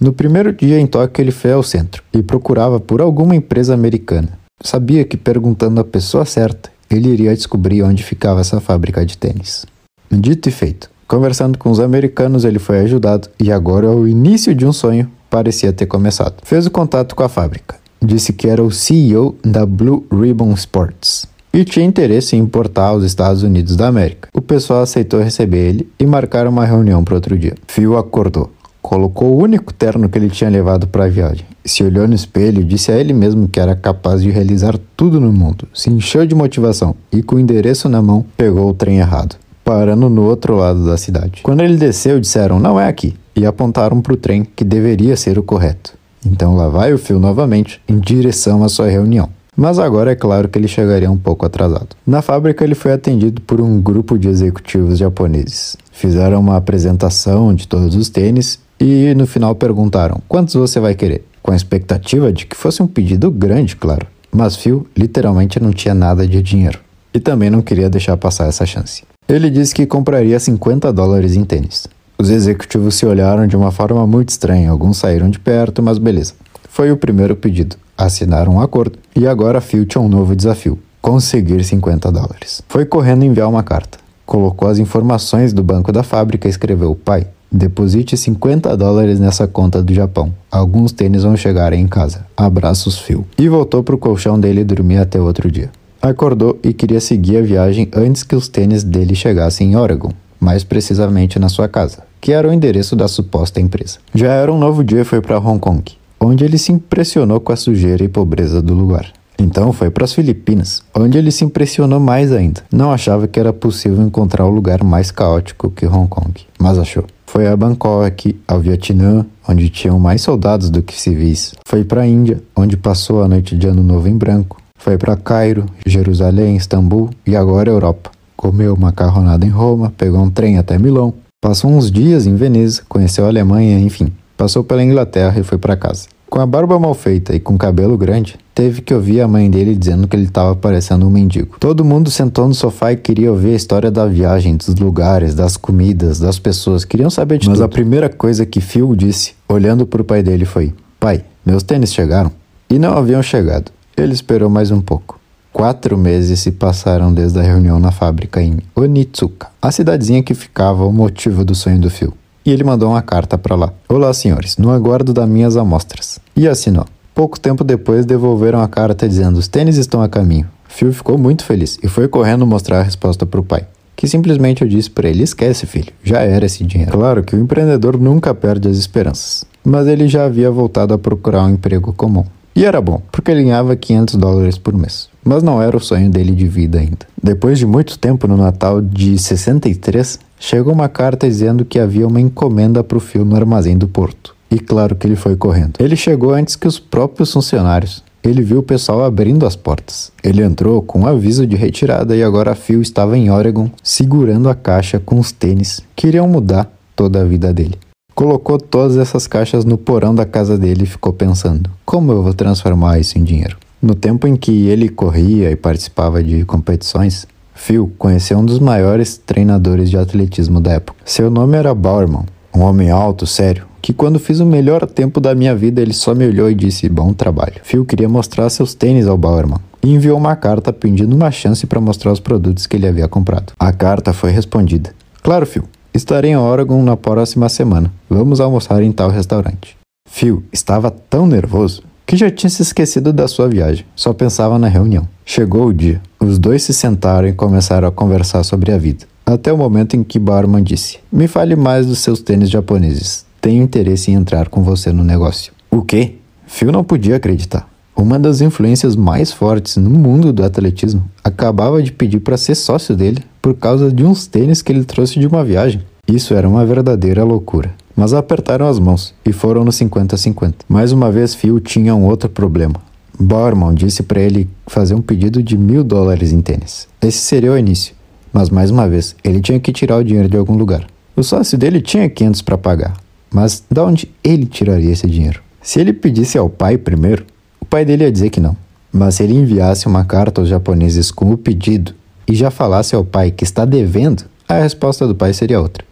No 0.00 0.12
primeiro 0.12 0.52
dia 0.52 0.78
em 0.78 0.86
Tóquio, 0.86 1.24
ele 1.24 1.32
foi 1.32 1.50
ao 1.50 1.62
centro 1.64 2.04
e 2.14 2.22
procurava 2.22 2.78
por 2.78 3.00
alguma 3.00 3.34
empresa 3.34 3.74
americana. 3.74 4.28
Sabia 4.62 5.04
que 5.04 5.16
perguntando 5.16 5.80
a 5.80 5.84
pessoa 5.84 6.24
certa, 6.24 6.70
ele 6.88 7.08
iria 7.08 7.34
descobrir 7.34 7.82
onde 7.82 8.04
ficava 8.04 8.42
essa 8.42 8.60
fábrica 8.60 9.04
de 9.04 9.18
tênis. 9.18 9.66
Dito 10.08 10.48
e 10.48 10.52
feito, 10.52 10.88
Conversando 11.06 11.56
com 11.56 11.70
os 11.70 11.78
americanos, 11.78 12.44
ele 12.44 12.58
foi 12.58 12.80
ajudado 12.80 13.28
e 13.38 13.52
agora 13.52 13.88
o 13.88 14.08
início 14.08 14.54
de 14.54 14.66
um 14.66 14.72
sonho 14.72 15.08
parecia 15.30 15.72
ter 15.72 15.86
começado. 15.86 16.34
Fez 16.42 16.66
o 16.66 16.70
contato 16.70 17.14
com 17.14 17.22
a 17.22 17.28
fábrica. 17.28 17.76
Disse 18.02 18.32
que 18.32 18.48
era 18.48 18.62
o 18.62 18.70
CEO 18.70 19.36
da 19.44 19.64
Blue 19.64 20.04
Ribbon 20.12 20.52
Sports. 20.54 21.26
e 21.52 21.64
tinha 21.64 21.86
interesse 21.86 22.36
em 22.36 22.40
importar 22.40 22.88
aos 22.88 23.02
Estados 23.02 23.42
Unidos 23.42 23.76
da 23.76 23.86
América. 23.86 24.28
O 24.34 24.42
pessoal 24.42 24.82
aceitou 24.82 25.22
receber 25.22 25.68
ele 25.68 25.88
e 25.98 26.04
marcaram 26.04 26.50
uma 26.50 26.66
reunião 26.66 27.02
para 27.02 27.14
outro 27.14 27.38
dia. 27.38 27.54
Phil 27.66 27.96
acordou. 27.96 28.50
Colocou 28.82 29.32
o 29.32 29.42
único 29.42 29.72
terno 29.72 30.08
que 30.08 30.18
ele 30.18 30.28
tinha 30.28 30.50
levado 30.50 30.86
para 30.86 31.06
a 31.06 31.08
viagem. 31.08 31.46
Se 31.64 31.82
olhou 31.82 32.06
no 32.06 32.14
espelho 32.14 32.60
e 32.60 32.64
disse 32.64 32.92
a 32.92 32.96
ele 32.96 33.12
mesmo 33.12 33.48
que 33.48 33.58
era 33.58 33.74
capaz 33.74 34.22
de 34.22 34.30
realizar 34.30 34.78
tudo 34.96 35.18
no 35.18 35.32
mundo. 35.32 35.66
Se 35.72 35.88
encheu 35.90 36.26
de 36.26 36.34
motivação 36.34 36.94
e, 37.10 37.22
com 37.22 37.36
o 37.36 37.40
endereço 37.40 37.88
na 37.88 38.02
mão, 38.02 38.24
pegou 38.36 38.68
o 38.68 38.74
trem 38.74 38.98
errado, 38.98 39.36
parando 39.66 40.08
no 40.08 40.22
outro 40.22 40.54
lado 40.54 40.86
da 40.86 40.96
cidade. 40.96 41.40
Quando 41.42 41.60
ele 41.60 41.76
desceu, 41.76 42.20
disseram: 42.20 42.60
Não 42.60 42.78
é 42.78 42.86
aqui, 42.86 43.16
e 43.34 43.44
apontaram 43.44 44.00
para 44.00 44.12
o 44.12 44.16
trem 44.16 44.44
que 44.44 44.62
deveria 44.62 45.16
ser 45.16 45.40
o 45.40 45.42
correto. 45.42 45.94
Então 46.24 46.54
lá 46.54 46.68
vai 46.68 46.94
o 46.94 46.98
fio 46.98 47.18
novamente 47.18 47.80
em 47.88 47.98
direção 47.98 48.62
à 48.62 48.68
sua 48.68 48.86
reunião. 48.86 49.28
Mas 49.56 49.78
agora 49.78 50.12
é 50.12 50.14
claro 50.14 50.48
que 50.48 50.58
ele 50.58 50.68
chegaria 50.68 51.10
um 51.10 51.16
pouco 51.16 51.44
atrasado. 51.44 51.88
Na 52.06 52.20
fábrica, 52.22 52.62
ele 52.62 52.74
foi 52.74 52.92
atendido 52.92 53.40
por 53.40 53.60
um 53.60 53.80
grupo 53.80 54.18
de 54.18 54.28
executivos 54.28 54.98
japoneses. 54.98 55.76
Fizeram 55.90 56.40
uma 56.40 56.56
apresentação 56.56 57.54
de 57.54 57.66
todos 57.66 57.96
os 57.96 58.08
tênis 58.08 58.60
e 58.78 59.14
no 59.14 59.26
final 59.26 59.54
perguntaram: 59.56 60.20
quantos 60.28 60.54
você 60.54 60.78
vai 60.78 60.94
querer? 60.94 61.24
Com 61.42 61.50
a 61.50 61.56
expectativa 61.56 62.32
de 62.32 62.46
que 62.46 62.56
fosse 62.56 62.82
um 62.82 62.86
pedido 62.86 63.32
grande, 63.32 63.74
claro. 63.74 64.06
Mas 64.30 64.54
Phil 64.54 64.86
literalmente 64.96 65.58
não 65.58 65.72
tinha 65.72 65.94
nada 65.94 66.26
de 66.26 66.40
dinheiro 66.40 66.78
e 67.12 67.18
também 67.18 67.50
não 67.50 67.62
queria 67.62 67.90
deixar 67.90 68.16
passar 68.16 68.46
essa 68.46 68.66
chance. 68.66 69.02
Ele 69.28 69.50
disse 69.50 69.74
que 69.74 69.86
compraria 69.86 70.38
50 70.38 70.92
dólares 70.92 71.34
em 71.34 71.44
tênis. 71.44 71.88
Os 72.16 72.30
executivos 72.30 72.94
se 72.94 73.04
olharam 73.04 73.46
de 73.46 73.56
uma 73.56 73.72
forma 73.72 74.06
muito 74.06 74.28
estranha, 74.28 74.70
alguns 74.70 74.98
saíram 74.98 75.28
de 75.28 75.38
perto, 75.38 75.82
mas 75.82 75.98
beleza. 75.98 76.34
Foi 76.68 76.92
o 76.92 76.96
primeiro 76.96 77.34
pedido. 77.34 77.76
Assinaram 77.98 78.54
um 78.54 78.60
acordo 78.60 78.98
e 79.16 79.26
agora 79.26 79.60
Phil 79.60 79.84
tinha 79.84 80.00
um 80.00 80.08
novo 80.08 80.36
desafio: 80.36 80.78
conseguir 81.02 81.64
50 81.64 82.12
dólares. 82.12 82.62
Foi 82.68 82.84
correndo 82.84 83.24
enviar 83.24 83.48
uma 83.48 83.64
carta. 83.64 83.98
Colocou 84.24 84.68
as 84.68 84.78
informações 84.78 85.52
do 85.52 85.62
banco 85.62 85.90
da 85.90 86.04
fábrica 86.04 86.46
e 86.46 86.50
escreveu: 86.50 86.94
Pai, 86.94 87.26
Deposite 87.50 88.16
50 88.16 88.76
dólares 88.76 89.20
nessa 89.20 89.46
conta 89.46 89.82
do 89.82 89.94
Japão. 89.94 90.32
Alguns 90.50 90.92
tênis 90.92 91.22
vão 91.22 91.36
chegar 91.36 91.72
em 91.72 91.86
casa. 91.86 92.26
Abraços, 92.36 92.98
Phil. 92.98 93.24
E 93.38 93.48
voltou 93.48 93.82
pro 93.82 93.96
colchão 93.96 94.38
dele 94.38 94.64
dormir 94.64 94.98
até 94.98 95.20
outro 95.20 95.50
dia. 95.50 95.70
Acordou 96.00 96.58
e 96.62 96.72
queria 96.72 97.00
seguir 97.00 97.38
a 97.38 97.42
viagem 97.42 97.88
antes 97.94 98.22
que 98.22 98.36
os 98.36 98.48
tênis 98.48 98.84
dele 98.84 99.14
chegassem 99.14 99.72
em 99.72 99.76
Oregon, 99.76 100.12
mais 100.38 100.62
precisamente 100.62 101.38
na 101.38 101.48
sua 101.48 101.68
casa, 101.68 102.04
que 102.20 102.32
era 102.32 102.48
o 102.48 102.52
endereço 102.52 102.94
da 102.94 103.08
suposta 103.08 103.60
empresa. 103.60 103.98
Já 104.14 104.32
era 104.32 104.52
um 104.52 104.58
novo 104.58 104.84
dia 104.84 105.00
e 105.00 105.04
foi 105.04 105.20
para 105.20 105.38
Hong 105.38 105.58
Kong, 105.58 105.82
onde 106.20 106.44
ele 106.44 106.58
se 106.58 106.72
impressionou 106.72 107.40
com 107.40 107.52
a 107.52 107.56
sujeira 107.56 108.04
e 108.04 108.08
pobreza 108.08 108.62
do 108.62 108.74
lugar. 108.74 109.12
Então 109.38 109.72
foi 109.72 109.90
para 109.90 110.04
as 110.04 110.12
Filipinas, 110.12 110.82
onde 110.94 111.18
ele 111.18 111.30
se 111.30 111.44
impressionou 111.44 112.00
mais 112.00 112.32
ainda. 112.32 112.62
Não 112.72 112.90
achava 112.90 113.28
que 113.28 113.38
era 113.38 113.52
possível 113.52 114.02
encontrar 114.02 114.46
um 114.46 114.50
lugar 114.50 114.82
mais 114.82 115.10
caótico 115.10 115.70
que 115.70 115.86
Hong 115.86 116.08
Kong, 116.08 116.32
mas 116.58 116.78
achou. 116.78 117.04
Foi 117.26 117.46
a 117.46 117.56
Bangkok, 117.56 118.40
ao 118.46 118.60
Vietnã, 118.60 119.26
onde 119.46 119.68
tinham 119.68 119.98
mais 119.98 120.22
soldados 120.22 120.70
do 120.70 120.82
que 120.82 120.98
civis. 120.98 121.52
Foi 121.66 121.84
para 121.84 122.02
a 122.02 122.06
Índia, 122.06 122.40
onde 122.56 122.76
passou 122.76 123.22
a 123.22 123.28
noite 123.28 123.58
de 123.58 123.66
Ano 123.66 123.82
Novo 123.82 124.08
em 124.08 124.16
branco. 124.16 124.56
Foi 124.78 124.96
para 124.96 125.16
Cairo, 125.16 125.66
Jerusalém, 125.84 126.56
Istambul 126.56 127.10
e 127.26 127.34
agora 127.34 127.70
Europa. 127.70 128.10
Comeu 128.36 128.76
macarronada 128.76 129.44
em 129.46 129.50
Roma, 129.50 129.92
pegou 129.96 130.20
um 130.20 130.30
trem 130.30 130.58
até 130.58 130.78
Milão, 130.78 131.14
passou 131.40 131.70
uns 131.70 131.90
dias 131.90 132.26
em 132.26 132.36
Veneza, 132.36 132.82
conheceu 132.88 133.24
a 133.24 133.28
Alemanha, 133.28 133.78
enfim. 133.78 134.12
Passou 134.36 134.62
pela 134.62 134.84
Inglaterra 134.84 135.40
e 135.40 135.42
foi 135.42 135.56
para 135.56 135.76
casa. 135.76 136.06
Com 136.28 136.40
a 136.40 136.46
barba 136.46 136.78
mal 136.78 136.92
feita 136.92 137.34
e 137.34 137.40
com 137.40 137.56
cabelo 137.56 137.96
grande, 137.96 138.36
teve 138.54 138.82
que 138.82 138.92
ouvir 138.92 139.20
a 139.20 139.28
mãe 139.28 139.48
dele 139.48 139.74
dizendo 139.76 140.08
que 140.08 140.16
ele 140.16 140.24
estava 140.24 140.54
parecendo 140.56 141.06
um 141.06 141.10
mendigo. 141.10 141.56
Todo 141.58 141.84
mundo 141.84 142.10
sentou 142.10 142.48
no 142.48 142.54
sofá 142.54 142.92
e 142.92 142.96
queria 142.96 143.30
ouvir 143.30 143.50
a 143.52 143.56
história 143.56 143.90
da 143.90 144.06
viagem, 144.06 144.56
dos 144.56 144.74
lugares, 144.74 145.34
das 145.34 145.56
comidas, 145.56 146.18
das 146.18 146.38
pessoas. 146.38 146.84
Queriam 146.84 147.08
saber 147.08 147.38
de 147.38 147.48
Mas 147.48 147.58
tudo. 147.58 147.64
a 147.64 147.68
primeira 147.68 148.08
coisa 148.08 148.44
que 148.44 148.60
Phil 148.60 148.94
disse, 148.96 149.34
olhando 149.48 149.86
para 149.86 150.02
o 150.02 150.04
pai 150.04 150.22
dele, 150.22 150.44
foi: 150.44 150.74
Pai, 150.98 151.24
meus 151.44 151.62
tênis 151.62 151.94
chegaram? 151.94 152.32
E 152.68 152.78
não 152.78 152.98
haviam 152.98 153.22
chegado. 153.22 153.70
Ele 153.96 154.12
esperou 154.12 154.50
mais 154.50 154.70
um 154.70 154.80
pouco. 154.80 155.18
Quatro 155.52 155.96
meses 155.96 156.40
se 156.40 156.52
passaram 156.52 157.12
desde 157.12 157.38
a 157.38 157.42
reunião 157.42 157.78
na 157.78 157.90
fábrica 157.90 158.42
em 158.42 158.58
Onitsuka, 158.74 159.48
a 159.60 159.72
cidadezinha 159.72 160.22
que 160.22 160.34
ficava 160.34 160.84
o 160.84 160.92
motivo 160.92 161.44
do 161.44 161.54
sonho 161.54 161.80
do 161.80 161.88
Phil 161.88 162.14
e 162.46 162.50
ele 162.52 162.62
mandou 162.62 162.90
uma 162.90 163.02
carta 163.02 163.36
para 163.36 163.56
lá. 163.56 163.72
Olá, 163.88 164.14
senhores, 164.14 164.56
no 164.56 164.70
aguardo 164.70 165.12
das 165.12 165.28
minhas 165.28 165.56
amostras. 165.56 166.20
E 166.36 166.46
assinou. 166.46 166.86
Pouco 167.12 167.40
tempo 167.40 167.64
depois 167.64 168.06
devolveram 168.06 168.62
a 168.62 168.68
carta 168.68 169.08
dizendo: 169.08 169.36
os 169.36 169.48
tênis 169.48 169.76
estão 169.76 170.00
a 170.00 170.08
caminho. 170.08 170.46
Phil 170.68 170.92
ficou 170.92 171.18
muito 171.18 171.44
feliz 171.44 171.76
e 171.82 171.88
foi 171.88 172.06
correndo 172.06 172.46
mostrar 172.46 172.78
a 172.78 172.82
resposta 172.82 173.26
para 173.26 173.40
o 173.40 173.44
pai. 173.44 173.66
Que 173.96 174.06
simplesmente 174.06 174.62
eu 174.62 174.68
disse 174.68 174.88
para 174.88 175.08
ele: 175.08 175.24
esquece, 175.24 175.66
filho, 175.66 175.92
já 176.04 176.20
era 176.20 176.46
esse 176.46 176.62
dinheiro. 176.62 176.92
Claro 176.92 177.24
que 177.24 177.34
o 177.34 177.40
empreendedor 177.40 177.98
nunca 177.98 178.32
perde 178.32 178.68
as 178.68 178.76
esperanças, 178.76 179.44
mas 179.64 179.88
ele 179.88 180.06
já 180.06 180.24
havia 180.24 180.50
voltado 180.50 180.94
a 180.94 180.98
procurar 180.98 181.42
um 181.44 181.50
emprego 181.50 181.92
comum. 181.92 182.24
E 182.56 182.64
era 182.64 182.80
bom, 182.80 183.02
porque 183.12 183.30
ele 183.30 183.44
ganhava 183.44 183.76
500 183.76 184.14
dólares 184.14 184.56
por 184.56 184.74
mês. 184.74 185.08
Mas 185.22 185.42
não 185.42 185.62
era 185.62 185.76
o 185.76 185.80
sonho 185.80 186.10
dele 186.10 186.34
de 186.34 186.48
vida 186.48 186.78
ainda. 186.78 187.06
Depois 187.22 187.58
de 187.58 187.66
muito 187.66 187.98
tempo 187.98 188.26
no 188.26 188.36
Natal 188.36 188.80
de 188.80 189.18
63, 189.18 190.18
Chegou 190.38 190.72
uma 190.72 190.88
carta 190.88 191.26
dizendo 191.26 191.64
que 191.64 191.78
havia 191.78 192.06
uma 192.06 192.20
encomenda 192.20 192.84
para 192.84 192.98
o 192.98 193.00
fio 193.00 193.24
no 193.24 193.36
armazém 193.36 193.76
do 193.76 193.88
porto. 193.88 194.34
E 194.50 194.58
claro 194.58 194.94
que 194.94 195.06
ele 195.06 195.16
foi 195.16 195.34
correndo. 195.34 195.74
Ele 195.78 195.96
chegou 195.96 196.32
antes 196.32 196.54
que 196.54 196.68
os 196.68 196.78
próprios 196.78 197.32
funcionários. 197.32 198.04
Ele 198.22 198.42
viu 198.42 198.58
o 198.58 198.62
pessoal 198.62 199.04
abrindo 199.04 199.46
as 199.46 199.56
portas. 199.56 200.12
Ele 200.22 200.42
entrou 200.42 200.82
com 200.82 201.00
um 201.00 201.06
aviso 201.06 201.46
de 201.46 201.56
retirada 201.56 202.14
e 202.14 202.22
agora 202.22 202.52
a 202.52 202.54
Phil 202.54 202.82
estava 202.82 203.16
em 203.16 203.30
Oregon, 203.30 203.70
segurando 203.82 204.48
a 204.48 204.54
caixa 204.54 204.98
com 204.98 205.18
os 205.18 205.32
tênis 205.32 205.80
que 205.94 206.08
iriam 206.08 206.28
mudar 206.28 206.70
toda 206.94 207.20
a 207.20 207.24
vida 207.24 207.52
dele. 207.52 207.78
Colocou 208.16 208.56
todas 208.56 208.96
essas 208.96 209.26
caixas 209.26 209.66
no 209.66 209.76
porão 209.76 210.14
da 210.14 210.24
casa 210.24 210.56
dele 210.56 210.84
e 210.84 210.86
ficou 210.86 211.12
pensando: 211.12 211.68
como 211.84 212.12
eu 212.12 212.22
vou 212.22 212.32
transformar 212.32 212.98
isso 212.98 213.18
em 213.18 213.22
dinheiro? 213.22 213.58
No 213.80 213.94
tempo 213.94 214.26
em 214.26 214.34
que 214.34 214.68
ele 214.68 214.88
corria 214.88 215.50
e 215.50 215.54
participava 215.54 216.24
de 216.24 216.42
competições, 216.46 217.26
Phil 217.54 217.92
conheceu 217.98 218.38
um 218.38 218.44
dos 218.46 218.58
maiores 218.58 219.18
treinadores 219.18 219.90
de 219.90 219.98
atletismo 219.98 220.62
da 220.62 220.72
época. 220.72 220.98
Seu 221.04 221.30
nome 221.30 221.58
era 221.58 221.74
Bowerman, 221.74 222.24
um 222.54 222.62
homem 222.62 222.90
alto, 222.90 223.26
sério, 223.26 223.66
que 223.82 223.92
quando 223.92 224.18
fiz 224.18 224.40
o 224.40 224.46
melhor 224.46 224.86
tempo 224.86 225.20
da 225.20 225.34
minha 225.34 225.54
vida 225.54 225.82
ele 225.82 225.92
só 225.92 226.14
me 226.14 226.26
olhou 226.26 226.50
e 226.50 226.54
disse: 226.54 226.88
Bom 226.88 227.12
trabalho. 227.12 227.60
Phil 227.64 227.84
queria 227.84 228.08
mostrar 228.08 228.48
seus 228.48 228.72
tênis 228.72 229.06
ao 229.06 229.18
Bowerman 229.18 229.60
e 229.84 229.92
enviou 229.92 230.16
uma 230.16 230.34
carta 230.34 230.72
pedindo 230.72 231.14
uma 231.14 231.30
chance 231.30 231.66
para 231.66 231.82
mostrar 231.82 232.12
os 232.12 232.20
produtos 232.20 232.66
que 232.66 232.76
ele 232.76 232.88
havia 232.88 233.08
comprado. 233.08 233.52
A 233.58 233.74
carta 233.74 234.14
foi 234.14 234.30
respondida: 234.30 234.94
Claro, 235.22 235.44
Phil, 235.44 235.64
estarei 235.96 236.32
em 236.32 236.36
Oregon 236.36 236.82
na 236.82 236.96
próxima 236.96 237.48
semana. 237.48 237.92
Vamos 238.08 238.40
almoçar 238.40 238.82
em 238.82 238.92
tal 238.92 239.10
restaurante. 239.10 239.76
Phil 240.08 240.44
estava 240.52 240.90
tão 240.90 241.26
nervoso 241.26 241.82
que 242.06 242.16
já 242.16 242.30
tinha 242.30 242.48
se 242.48 242.62
esquecido 242.62 243.12
da 243.12 243.26
sua 243.26 243.48
viagem, 243.48 243.84
só 243.96 244.12
pensava 244.12 244.58
na 244.58 244.68
reunião. 244.68 245.08
Chegou 245.24 245.66
o 245.66 245.74
dia. 245.74 246.00
Os 246.20 246.38
dois 246.38 246.62
se 246.62 246.72
sentaram 246.72 247.26
e 247.26 247.32
começaram 247.32 247.88
a 247.88 247.92
conversar 247.92 248.44
sobre 248.44 248.70
a 248.70 248.78
vida. 248.78 249.04
Até 249.24 249.52
o 249.52 249.58
momento 249.58 249.96
em 249.96 250.04
que 250.04 250.20
Barman 250.20 250.62
disse: 250.62 250.98
Me 251.10 251.26
fale 251.26 251.56
mais 251.56 251.84
dos 251.84 251.98
seus 251.98 252.20
tênis 252.20 252.48
japoneses. 252.48 253.26
Tenho 253.40 253.62
interesse 253.62 254.10
em 254.10 254.14
entrar 254.14 254.48
com 254.48 254.62
você 254.62 254.92
no 254.92 255.02
negócio. 255.02 255.52
O 255.70 255.82
quê? 255.82 256.14
Phil 256.46 256.70
não 256.70 256.84
podia 256.84 257.16
acreditar. 257.16 257.68
Uma 257.96 258.18
das 258.18 258.40
influências 258.40 258.94
mais 258.94 259.32
fortes 259.32 259.76
no 259.76 259.90
mundo 259.90 260.32
do 260.32 260.44
atletismo 260.44 261.08
acabava 261.24 261.82
de 261.82 261.90
pedir 261.90 262.20
para 262.20 262.36
ser 262.36 262.54
sócio 262.54 262.94
dele 262.94 263.24
por 263.46 263.54
causa 263.54 263.92
de 263.92 264.04
uns 264.04 264.26
tênis 264.26 264.60
que 264.60 264.72
ele 264.72 264.82
trouxe 264.82 265.20
de 265.20 265.26
uma 265.28 265.44
viagem. 265.44 265.80
Isso 266.08 266.34
era 266.34 266.48
uma 266.48 266.66
verdadeira 266.66 267.22
loucura. 267.22 267.72
Mas 267.94 268.12
apertaram 268.12 268.66
as 268.66 268.80
mãos 268.80 269.14
e 269.24 269.32
foram 269.32 269.64
no 269.64 269.70
50-50. 269.70 270.54
Mais 270.68 270.90
uma 270.90 271.12
vez, 271.12 271.32
Phil 271.32 271.60
tinha 271.60 271.94
um 271.94 272.06
outro 272.06 272.28
problema. 272.28 272.74
Borman 273.16 273.72
disse 273.72 274.02
para 274.02 274.20
ele 274.20 274.50
fazer 274.66 274.96
um 274.96 275.00
pedido 275.00 275.40
de 275.44 275.56
mil 275.56 275.84
dólares 275.84 276.32
em 276.32 276.40
tênis. 276.40 276.88
Esse 277.00 277.18
seria 277.18 277.52
o 277.52 277.56
início, 277.56 277.94
mas 278.32 278.50
mais 278.50 278.72
uma 278.72 278.88
vez, 278.88 279.14
ele 279.22 279.40
tinha 279.40 279.60
que 279.60 279.70
tirar 279.70 279.98
o 279.98 280.04
dinheiro 280.04 280.28
de 280.28 280.36
algum 280.36 280.56
lugar. 280.56 280.84
O 281.14 281.22
sócio 281.22 281.56
dele 281.56 281.80
tinha 281.80 282.10
500 282.10 282.42
para 282.42 282.58
pagar, 282.58 282.96
mas 283.32 283.62
de 283.70 283.80
onde 283.80 284.10
ele 284.24 284.46
tiraria 284.46 284.90
esse 284.90 285.06
dinheiro? 285.06 285.40
Se 285.62 285.78
ele 285.78 285.92
pedisse 285.92 286.36
ao 286.36 286.50
pai 286.50 286.76
primeiro, 286.76 287.24
o 287.60 287.64
pai 287.64 287.84
dele 287.84 288.02
ia 288.02 288.10
dizer 288.10 288.30
que 288.30 288.40
não. 288.40 288.56
Mas 288.92 289.14
se 289.14 289.22
ele 289.22 289.34
enviasse 289.34 289.86
uma 289.86 290.04
carta 290.04 290.40
aos 290.40 290.48
japoneses 290.48 291.12
com 291.12 291.30
o 291.30 291.38
pedido 291.38 291.94
e 292.28 292.34
já 292.34 292.50
falasse 292.50 292.94
ao 292.94 293.04
pai 293.04 293.30
que 293.30 293.44
está 293.44 293.64
devendo, 293.64 294.24
a 294.48 294.54
resposta 294.58 295.06
do 295.06 295.14
pai 295.14 295.32
seria 295.32 295.60
outra. 295.60 295.84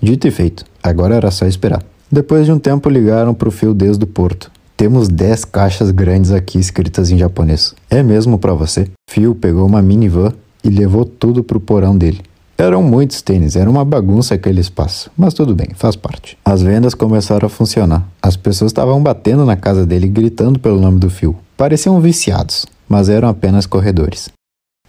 Dito 0.00 0.26
e 0.26 0.30
feito, 0.30 0.64
agora 0.82 1.14
era 1.14 1.30
só 1.30 1.46
esperar. 1.46 1.82
Depois 2.10 2.46
de 2.46 2.52
um 2.52 2.58
tempo 2.58 2.88
ligaram 2.88 3.34
para 3.34 3.48
o 3.48 3.52
fio 3.52 3.74
desde 3.74 4.04
o 4.04 4.06
porto. 4.06 4.50
Temos 4.76 5.08
10 5.08 5.44
caixas 5.46 5.90
grandes 5.90 6.30
aqui 6.30 6.58
escritas 6.58 7.10
em 7.10 7.18
japonês. 7.18 7.74
É 7.90 8.02
mesmo 8.02 8.38
para 8.38 8.54
você? 8.54 8.88
Phil 9.10 9.34
pegou 9.34 9.66
uma 9.66 9.82
minivan 9.82 10.32
e 10.62 10.70
levou 10.70 11.04
tudo 11.04 11.42
pro 11.42 11.60
porão 11.60 11.96
dele. 11.96 12.20
Eram 12.56 12.82
muitos 12.82 13.20
tênis, 13.22 13.56
era 13.56 13.68
uma 13.68 13.84
bagunça 13.84 14.34
aquele 14.34 14.60
espaço, 14.60 15.10
mas 15.16 15.34
tudo 15.34 15.54
bem, 15.54 15.68
faz 15.74 15.94
parte. 15.94 16.36
As 16.44 16.62
vendas 16.62 16.94
começaram 16.94 17.46
a 17.46 17.50
funcionar. 17.50 18.04
As 18.22 18.36
pessoas 18.36 18.70
estavam 18.70 19.02
batendo 19.02 19.44
na 19.44 19.56
casa 19.56 19.86
dele 19.86 20.08
gritando 20.08 20.58
pelo 20.58 20.80
nome 20.80 20.98
do 20.98 21.10
Phil. 21.10 21.36
Pareciam 21.56 22.00
viciados, 22.00 22.66
mas 22.88 23.08
eram 23.08 23.28
apenas 23.28 23.66
corredores. 23.66 24.28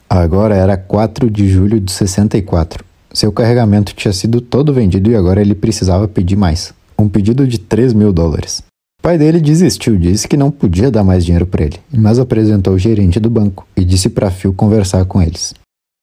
Agora 0.09 0.55
era 0.55 0.75
4 0.75 1.29
de 1.29 1.47
julho 1.47 1.79
de 1.79 1.91
64. 1.91 2.83
Seu 3.13 3.31
carregamento 3.31 3.93
tinha 3.93 4.11
sido 4.11 4.41
todo 4.41 4.73
vendido 4.73 5.11
e 5.11 5.15
agora 5.15 5.39
ele 5.39 5.53
precisava 5.53 6.07
pedir 6.07 6.35
mais. 6.35 6.73
Um 6.97 7.07
pedido 7.07 7.47
de 7.47 7.59
3 7.59 7.93
mil 7.93 8.11
dólares. 8.11 8.63
O 8.99 9.03
pai 9.03 9.19
dele 9.19 9.39
desistiu, 9.39 9.95
disse 9.97 10.27
que 10.27 10.35
não 10.35 10.49
podia 10.49 10.89
dar 10.89 11.03
mais 11.03 11.23
dinheiro 11.23 11.45
para 11.45 11.63
ele, 11.63 11.79
mas 11.91 12.17
apresentou 12.17 12.73
o 12.73 12.79
gerente 12.79 13.19
do 13.19 13.29
banco 13.29 13.67
e 13.77 13.85
disse 13.85 14.09
para 14.09 14.31
Phil 14.31 14.51
conversar 14.51 15.05
com 15.05 15.21
eles. 15.21 15.53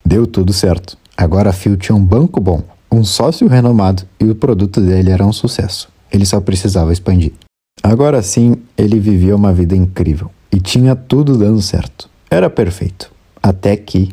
Deu 0.04 0.24
tudo 0.24 0.52
certo. 0.52 0.96
Agora 1.16 1.52
Phil 1.52 1.76
tinha 1.76 1.96
um 1.96 2.04
banco 2.04 2.40
bom, 2.40 2.62
um 2.90 3.02
sócio 3.02 3.48
renomado 3.48 4.04
e 4.20 4.24
o 4.24 4.36
produto 4.36 4.80
dele 4.80 5.10
era 5.10 5.26
um 5.26 5.32
sucesso. 5.32 5.88
Ele 6.12 6.24
só 6.24 6.40
precisava 6.40 6.92
expandir. 6.92 7.32
Agora 7.82 8.22
sim, 8.22 8.54
ele 8.78 9.00
vivia 9.00 9.34
uma 9.34 9.52
vida 9.52 9.74
incrível 9.74 10.30
e 10.52 10.60
tinha 10.60 10.94
tudo 10.94 11.36
dando 11.36 11.60
certo. 11.60 12.08
Era 12.30 12.48
perfeito. 12.48 13.15
Até 13.46 13.76
que 13.76 14.08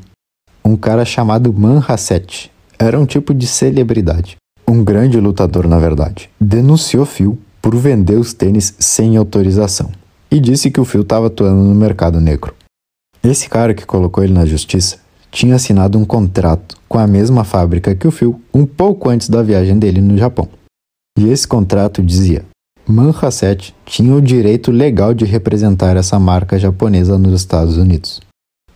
um 0.64 0.76
cara 0.76 1.04
chamado 1.04 1.52
Manhasset 1.52 2.52
era 2.78 3.00
um 3.00 3.04
tipo 3.04 3.34
de 3.34 3.48
celebridade, 3.48 4.38
um 4.68 4.84
grande 4.84 5.20
lutador 5.20 5.68
na 5.68 5.80
verdade, 5.80 6.30
denunciou 6.40 7.04
Phil 7.04 7.40
por 7.60 7.76
vender 7.76 8.14
os 8.14 8.32
tênis 8.32 8.76
sem 8.78 9.18
autorização 9.18 9.90
e 10.30 10.40
disse 10.40 10.70
que 10.70 10.80
o 10.80 10.86
Phil 10.86 11.02
estava 11.02 11.26
atuando 11.26 11.64
no 11.64 11.74
mercado 11.74 12.22
negro. 12.22 12.54
Esse 13.24 13.50
cara 13.50 13.74
que 13.74 13.88
colocou 13.88 14.24
ele 14.24 14.34
na 14.34 14.46
justiça 14.46 15.00
tinha 15.32 15.56
assinado 15.56 15.98
um 15.98 16.06
contrato 16.06 16.78
com 16.88 17.00
a 17.00 17.08
mesma 17.08 17.44
fábrica 17.44 17.96
que 17.96 18.08
o 18.08 18.12
Phil 18.12 18.40
um 18.54 18.68
pouco 18.68 19.10
antes 19.10 19.30
da 19.30 19.42
viagem 19.42 19.80
dele 19.80 20.00
no 20.00 20.16
Japão. 20.16 20.48
E 21.18 21.28
esse 21.28 21.48
contrato 21.48 22.04
dizia: 22.04 22.46
Manhasset 22.88 23.74
tinha 23.84 24.14
o 24.14 24.22
direito 24.22 24.72
legal 24.72 25.12
de 25.12 25.26
representar 25.26 25.98
essa 25.98 26.20
marca 26.20 26.60
japonesa 26.60 27.18
nos 27.18 27.34
Estados 27.34 27.78
Unidos. 27.78 28.22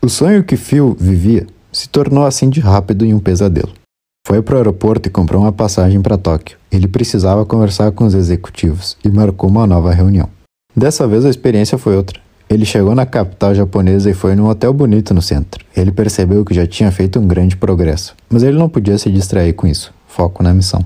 O 0.02 0.10
sonho 0.10 0.44
que 0.44 0.56
Phil 0.56 0.96
vivia 1.00 1.48
se 1.72 1.90
tornou 1.90 2.26
assim 2.26 2.50
de 2.50 2.60
rápido 2.60 3.04
em 3.04 3.14
um 3.14 3.20
pesadelo. 3.20 3.74
Foi 4.26 4.42
para 4.42 4.56
o 4.56 4.58
aeroporto 4.58 5.08
e 5.08 5.12
comprou 5.12 5.42
uma 5.42 5.52
passagem 5.52 6.02
para 6.02 6.18
Tóquio. 6.18 6.58
Ele 6.72 6.88
precisava 6.88 7.46
conversar 7.46 7.92
com 7.92 8.06
os 8.06 8.14
executivos 8.14 8.98
e 9.04 9.10
marcou 9.10 9.50
uma 9.50 9.66
nova 9.66 9.92
reunião. 9.94 10.30
Dessa 10.76 11.08
vez 11.08 11.26
a 11.26 11.30
experiência 11.30 11.78
foi 11.78 11.96
outra. 11.96 12.20
Ele 12.50 12.64
chegou 12.64 12.94
na 12.94 13.06
capital 13.06 13.56
japonesa 13.56 14.10
e 14.10 14.14
foi 14.14 14.36
num 14.36 14.48
hotel 14.48 14.72
bonito 14.72 15.14
no 15.14 15.22
centro. 15.22 15.66
Ele 15.76 15.92
percebeu 15.92 16.46
que 16.46 16.54
já 16.54 16.68
tinha 16.68 16.92
feito 16.92 17.20
um 17.20 17.28
grande 17.28 17.58
progresso, 17.58 18.16
mas 18.30 18.44
ele 18.44 18.58
não 18.58 18.70
podia 18.70 18.98
se 18.98 19.12
distrair 19.12 19.54
com 19.54 19.66
isso. 19.66 19.94
Foco 20.08 20.44
na 20.44 20.54
missão. 20.54 20.86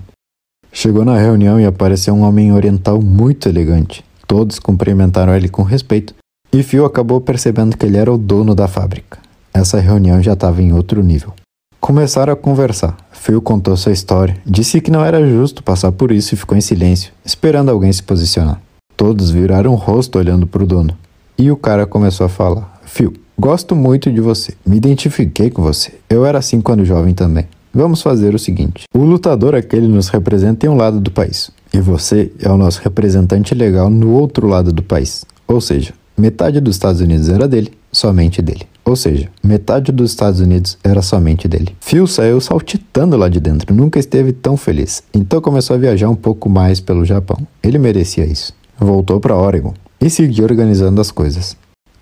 Chegou 0.71 1.03
na 1.03 1.17
reunião 1.17 1.59
e 1.59 1.65
apareceu 1.65 2.13
um 2.13 2.21
homem 2.21 2.53
oriental 2.53 3.01
muito 3.01 3.49
elegante. 3.49 4.03
Todos 4.25 4.57
cumprimentaram 4.57 5.35
ele 5.35 5.49
com 5.49 5.63
respeito 5.63 6.15
e 6.53 6.63
Phil 6.63 6.85
acabou 6.85 7.21
percebendo 7.21 7.77
que 7.77 7.85
ele 7.85 7.97
era 7.97 8.11
o 8.11 8.17
dono 8.17 8.53
da 8.53 8.67
fábrica. 8.67 9.19
Essa 9.53 9.79
reunião 9.79 10.21
já 10.21 10.33
estava 10.33 10.61
em 10.61 10.73
outro 10.73 11.01
nível. 11.01 11.33
Começaram 11.79 12.33
a 12.33 12.35
conversar. 12.35 12.95
Phil 13.11 13.41
contou 13.41 13.75
sua 13.75 13.91
história, 13.91 14.37
disse 14.45 14.81
que 14.81 14.91
não 14.91 15.03
era 15.03 15.27
justo 15.27 15.63
passar 15.63 15.91
por 15.91 16.11
isso 16.11 16.33
e 16.33 16.37
ficou 16.37 16.57
em 16.57 16.61
silêncio, 16.61 17.11
esperando 17.25 17.69
alguém 17.69 17.91
se 17.91 18.03
posicionar. 18.03 18.61
Todos 18.95 19.31
viraram 19.31 19.71
o 19.71 19.75
rosto 19.75 20.19
olhando 20.19 20.45
para 20.45 20.63
o 20.63 20.67
dono. 20.67 20.95
E 21.37 21.49
o 21.49 21.57
cara 21.57 21.87
começou 21.87 22.25
a 22.25 22.29
falar: 22.29 22.79
Phil, 22.85 23.13
gosto 23.37 23.75
muito 23.75 24.11
de 24.11 24.21
você. 24.21 24.53
Me 24.65 24.77
identifiquei 24.77 25.49
com 25.49 25.61
você. 25.61 25.93
Eu 26.09 26.25
era 26.25 26.37
assim 26.37 26.61
quando 26.61 26.85
jovem 26.85 27.13
também. 27.13 27.47
Vamos 27.73 28.01
fazer 28.01 28.35
o 28.35 28.39
seguinte: 28.39 28.83
o 28.93 28.99
lutador 28.99 29.55
aquele 29.55 29.87
nos 29.87 30.09
representa 30.09 30.65
em 30.65 30.69
um 30.69 30.75
lado 30.75 30.99
do 30.99 31.09
país, 31.09 31.49
e 31.73 31.79
você 31.79 32.31
é 32.39 32.49
o 32.49 32.57
nosso 32.57 32.81
representante 32.81 33.55
legal 33.55 33.89
no 33.89 34.11
outro 34.11 34.47
lado 34.47 34.71
do 34.71 34.83
país. 34.83 35.25
Ou 35.47 35.59
seja, 35.59 35.93
metade 36.21 36.61
dos 36.61 36.75
Estados 36.75 37.01
Unidos 37.01 37.29
era 37.29 37.47
dele, 37.47 37.71
somente 37.91 38.41
dele. 38.41 38.67
Ou 38.85 38.95
seja, 38.95 39.27
metade 39.43 39.91
dos 39.91 40.11
Estados 40.11 40.39
Unidos 40.39 40.77
era 40.83 41.01
somente 41.01 41.47
dele. 41.47 41.75
Phil 41.81 42.05
saiu 42.05 42.39
saltitando 42.39 43.17
lá 43.17 43.27
de 43.27 43.39
dentro, 43.39 43.73
nunca 43.73 43.99
esteve 43.99 44.31
tão 44.31 44.55
feliz. 44.55 45.01
Então 45.13 45.41
começou 45.41 45.75
a 45.75 45.79
viajar 45.79 46.09
um 46.09 46.15
pouco 46.15 46.47
mais 46.47 46.79
pelo 46.79 47.03
Japão. 47.03 47.37
Ele 47.63 47.79
merecia 47.79 48.25
isso. 48.25 48.53
Voltou 48.79 49.19
para 49.19 49.35
Oregon 49.35 49.73
e 49.99 50.09
seguiu 50.09 50.43
organizando 50.45 51.01
as 51.01 51.11
coisas. 51.11 51.57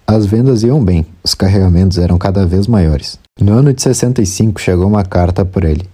As 0.05 0.25
vendas 0.25 0.63
iam 0.63 0.83
bem, 0.83 1.05
os 1.23 1.33
carregamentos 1.33 1.97
eram 1.97 2.17
cada 2.17 2.45
vez 2.45 2.67
maiores. 2.67 3.17
No 3.39 3.53
ano 3.53 3.73
de 3.73 3.81
65 3.81 4.59
chegou 4.59 4.87
uma 4.87 5.05
carta 5.05 5.45
por 5.45 5.63
ele. 5.63 5.85